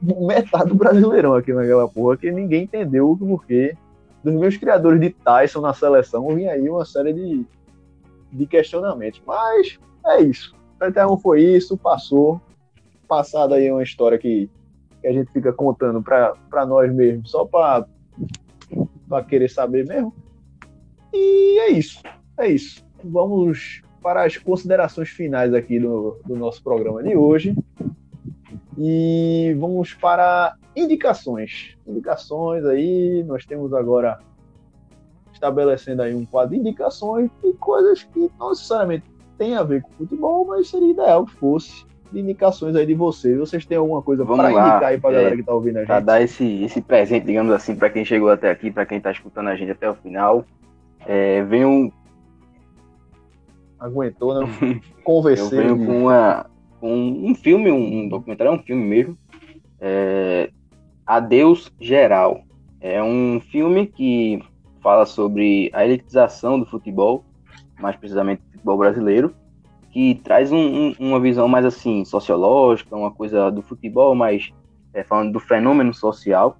[0.00, 3.76] metade do brasileirão aqui naquela porra, que ninguém entendeu o porquê.
[4.22, 7.44] Dos meus criadores de Tyson na seleção, vinha aí uma série de,
[8.32, 9.20] de questionamentos.
[9.26, 10.54] Mas é isso.
[10.76, 12.40] O PT1 foi isso, passou.
[13.08, 14.48] Passada aí uma história que,
[15.00, 17.84] que a gente fica contando pra nós mesmos, só pra
[19.28, 20.14] querer saber mesmo.
[21.12, 22.00] E é isso.
[22.38, 22.84] É isso.
[23.04, 27.54] Vamos para as considerações finais aqui do, do nosso programa de hoje.
[28.78, 31.76] E vamos para indicações.
[31.86, 34.18] Indicações aí, nós temos agora
[35.32, 39.04] estabelecendo aí um quadro de indicações de coisas que não necessariamente
[39.36, 43.38] tem a ver com futebol, mas seria ideal que fosse de indicações aí de vocês.
[43.38, 46.04] Vocês têm alguma coisa para indicar aí para é, galera que tá ouvindo a gente?
[46.04, 49.48] dar esse, esse presente, digamos assim, pra quem chegou até aqui, pra quem tá escutando
[49.48, 50.44] a gente até o final.
[51.06, 51.92] É, venho,
[53.80, 54.48] Aguentou, eu
[55.02, 55.58] Conversei.
[55.58, 56.46] venho com, uma,
[56.82, 59.16] com um filme, um, um documentário, é um filme mesmo.
[59.80, 60.50] É,
[61.06, 62.42] Adeus Geral.
[62.80, 64.42] É um filme que
[64.82, 67.24] fala sobre a elitização do futebol,
[67.78, 69.32] mais precisamente do futebol brasileiro,
[69.92, 74.52] que traz um- um- uma visão mais assim sociológica, uma coisa do futebol, mas
[74.92, 76.56] é, falando do fenômeno social.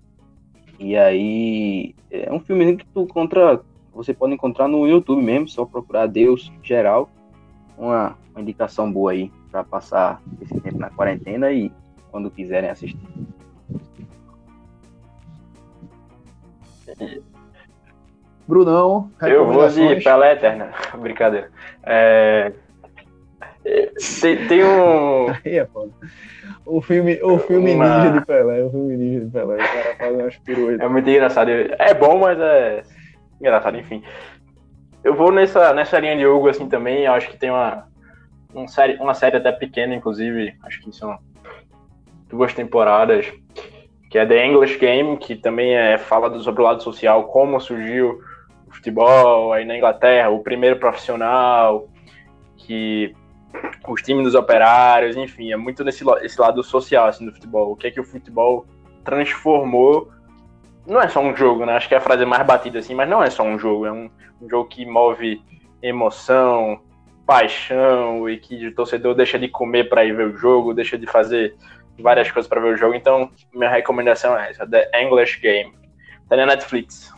[0.78, 3.60] E aí é um filme que tu encontra,
[3.92, 7.10] você pode encontrar no YouTube mesmo, só procurar Deus Geral,
[7.76, 11.70] uma, uma indicação boa aí para passar esse tempo na quarentena e
[12.10, 12.98] quando quiserem assistir.
[18.48, 19.96] Brunão, Eu vou de?
[20.02, 20.70] Pelé Eterna.
[20.98, 21.50] Brincadeira.
[21.84, 22.52] É,
[24.20, 25.28] Tem, tem um.
[25.44, 25.92] Aí é foda.
[26.66, 29.54] O filme, o filme Uma- ninja de Pelé, o filme ninja de Pelé.
[29.54, 30.80] O cara faz umas piruetas.
[30.80, 31.50] É muito engraçado.
[31.50, 32.82] É bom, mas é
[33.40, 34.02] engraçado, enfim.
[35.04, 37.04] Eu vou nessa, nessa linha de Hugo assim também.
[37.04, 37.86] Eu acho que tem uma,
[38.54, 40.54] um série, uma série até pequena, inclusive.
[40.62, 41.18] Acho que são
[42.28, 43.32] duas temporadas.
[44.10, 47.58] Que é The English Game, que também é, fala do- sobre o lado social, como
[47.58, 48.20] surgiu
[48.66, 51.88] o futebol aí na Inglaterra, o primeiro profissional,
[52.58, 53.14] que
[53.88, 57.72] os times dos operários, enfim, é muito nesse esse lado social assim, do futebol.
[57.72, 58.66] O que é que o futebol
[59.02, 60.10] transformou
[60.86, 61.74] não é só um jogo, né?
[61.74, 63.92] Acho que é a frase mais batida assim, mas não é só um jogo, é
[63.92, 65.42] um, um jogo que move
[65.82, 66.80] emoção,
[67.32, 71.06] paixão e que o torcedor deixa de comer para ir ver o jogo, deixa de
[71.06, 71.56] fazer
[71.98, 72.94] várias coisas para ver o jogo.
[72.94, 75.72] Então, minha recomendação é essa, The English Game.
[76.28, 77.10] Tá na Netflix.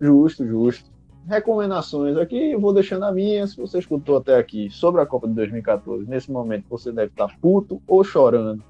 [0.00, 0.88] Justo, justo.
[1.26, 3.44] Recomendações aqui, vou deixando a minha.
[3.48, 7.36] Se você escutou até aqui sobre a Copa de 2014, nesse momento você deve estar
[7.40, 8.62] puto ou chorando,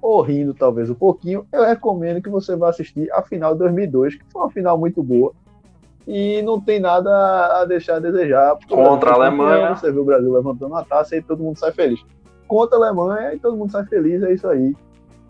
[0.00, 1.44] ou rindo talvez um pouquinho.
[1.52, 5.02] Eu recomendo que você vá assistir a final de 2002, que foi uma final muito
[5.02, 5.34] boa.
[6.12, 8.58] E não tem nada a deixar a desejar.
[8.68, 9.76] Contra a Alemanha.
[9.76, 12.04] Você vê o Brasil levantando a taça e todo mundo sai feliz.
[12.48, 14.74] Contra a Alemanha e todo mundo sai feliz, é isso aí.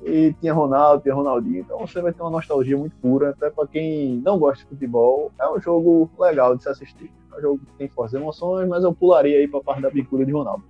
[0.03, 3.67] E tinha Ronaldo, tinha Ronaldinho, então você vai ter uma nostalgia muito pura, até para
[3.67, 7.13] quem não gosta de futebol, é um jogo legal de se assistir.
[7.31, 9.91] É um jogo que tem fortes emoções, mas eu pularia aí para a parte da
[9.91, 10.65] pintura de Ronaldo.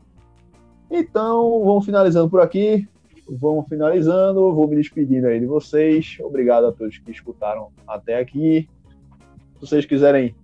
[0.90, 2.88] Então, vamos finalizando por aqui.
[3.28, 6.18] Vamos finalizando, vou me despedindo aí de vocês.
[6.20, 8.68] Obrigado a todos que escutaram até aqui.
[9.60, 10.34] Se vocês quiserem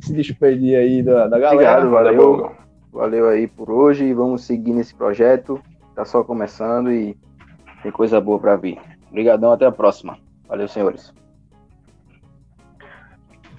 [0.00, 1.54] se despedir aí da, da galera.
[1.54, 2.52] Obrigado, valeu.
[2.92, 5.60] Valeu aí por hoje e vamos seguir nesse projeto.
[5.94, 7.16] Tá só começando e
[7.82, 8.78] Tem coisa boa para vir.
[9.08, 10.18] Obrigadão, até a próxima.
[10.46, 11.12] Valeu, senhores.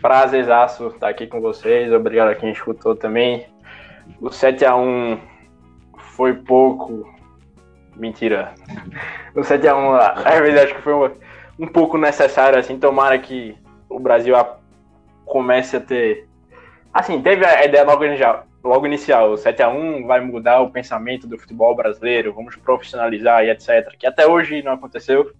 [0.01, 1.91] Prazerzaço estar aqui com vocês.
[1.91, 3.45] Obrigado a quem escutou também.
[4.22, 5.20] O 7x1
[5.97, 7.05] foi pouco.
[7.97, 8.53] Mentira.
[9.36, 11.12] O 7x1, às vezes, acho que foi um,
[11.59, 12.57] um pouco necessário.
[12.57, 13.57] Assim, tomara que
[13.89, 14.36] o Brasil
[15.32, 16.27] comece a ter.
[16.93, 18.45] Assim, teve a ideia logo inicial.
[18.61, 23.95] Logo inicial, o 7x1 vai mudar o pensamento do futebol brasileiro, vamos profissionalizar e etc.
[23.97, 25.32] Que até hoje não aconteceu.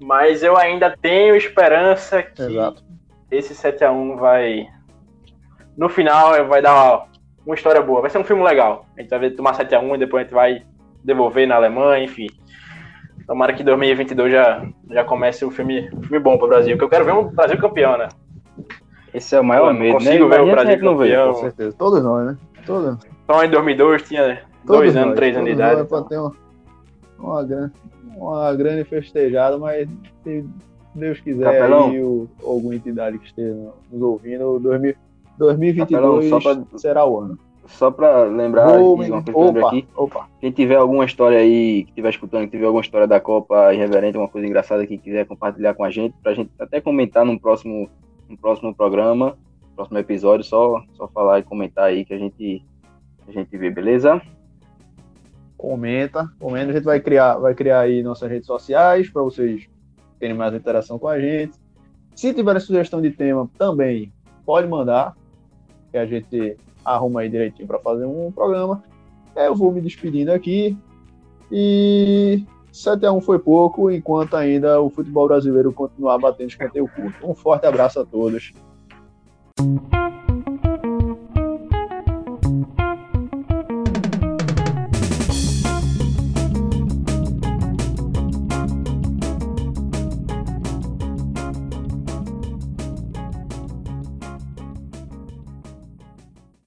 [0.00, 2.82] Mas eu ainda tenho esperança que Exato.
[3.30, 4.66] esse 7x1 vai.
[5.76, 7.06] No final, vai dar
[7.44, 8.00] uma história boa.
[8.00, 8.86] Vai ser um filme legal.
[8.96, 10.62] A gente vai tomar 7x1 e depois a gente vai
[11.04, 12.28] devolver na Alemanha, enfim.
[13.26, 16.84] Tomara que 2022 já, já comece um filme, um filme bom para o Brasil, porque
[16.84, 18.08] eu quero ver um Brasil campeão, né?
[19.14, 19.92] Esse é o maior Pô, medo, né?
[19.92, 20.36] consigo né?
[20.36, 20.96] ver o Brasil campeão.
[20.96, 21.76] Veio, com certeza.
[21.78, 22.38] Todos nós, né?
[22.64, 22.98] Todos.
[23.24, 25.80] Então em 2002 tinha todos dois anos, nós, três anos de idade.
[25.80, 26.02] Então.
[26.04, 26.32] ter uma,
[27.18, 27.72] uma, grande,
[28.16, 29.88] uma grande festejada, mas
[30.22, 30.44] se
[30.94, 31.90] Deus quiser Capelão.
[31.90, 33.54] aí, o, alguma entidade que esteja
[33.90, 34.94] nos ouvindo, 2000,
[35.38, 36.78] 2022 Capelão, pra...
[36.78, 37.38] será o ano.
[37.66, 40.28] Só para lembrar oh, uma coisa opa, aqui, opa.
[40.40, 44.16] quem tiver alguma história aí, que estiver escutando, que tiver alguma história da Copa irreverente,
[44.16, 47.38] uma coisa engraçada que quiser compartilhar com a gente, para a gente até comentar no
[47.38, 47.90] próximo,
[48.28, 49.36] no próximo programa,
[49.74, 52.64] próximo episódio, só, só falar e comentar aí que a gente,
[53.28, 54.20] a gente vê, beleza?
[55.56, 59.68] Comenta, comenta, a gente vai criar, vai criar aí nossas redes sociais para vocês
[60.18, 61.58] terem mais interação com a gente.
[62.14, 64.12] Se tiver sugestão de tema também,
[64.44, 65.14] pode mandar,
[65.90, 68.82] que a gente arruma aí direitinho para fazer um programa.
[69.34, 70.76] Eu vou me despedindo aqui.
[71.52, 72.42] E
[72.76, 77.26] 7 a 1 foi pouco, enquanto ainda o futebol brasileiro continuar batendo escanteio curto.
[77.26, 78.52] Um forte abraço a todos.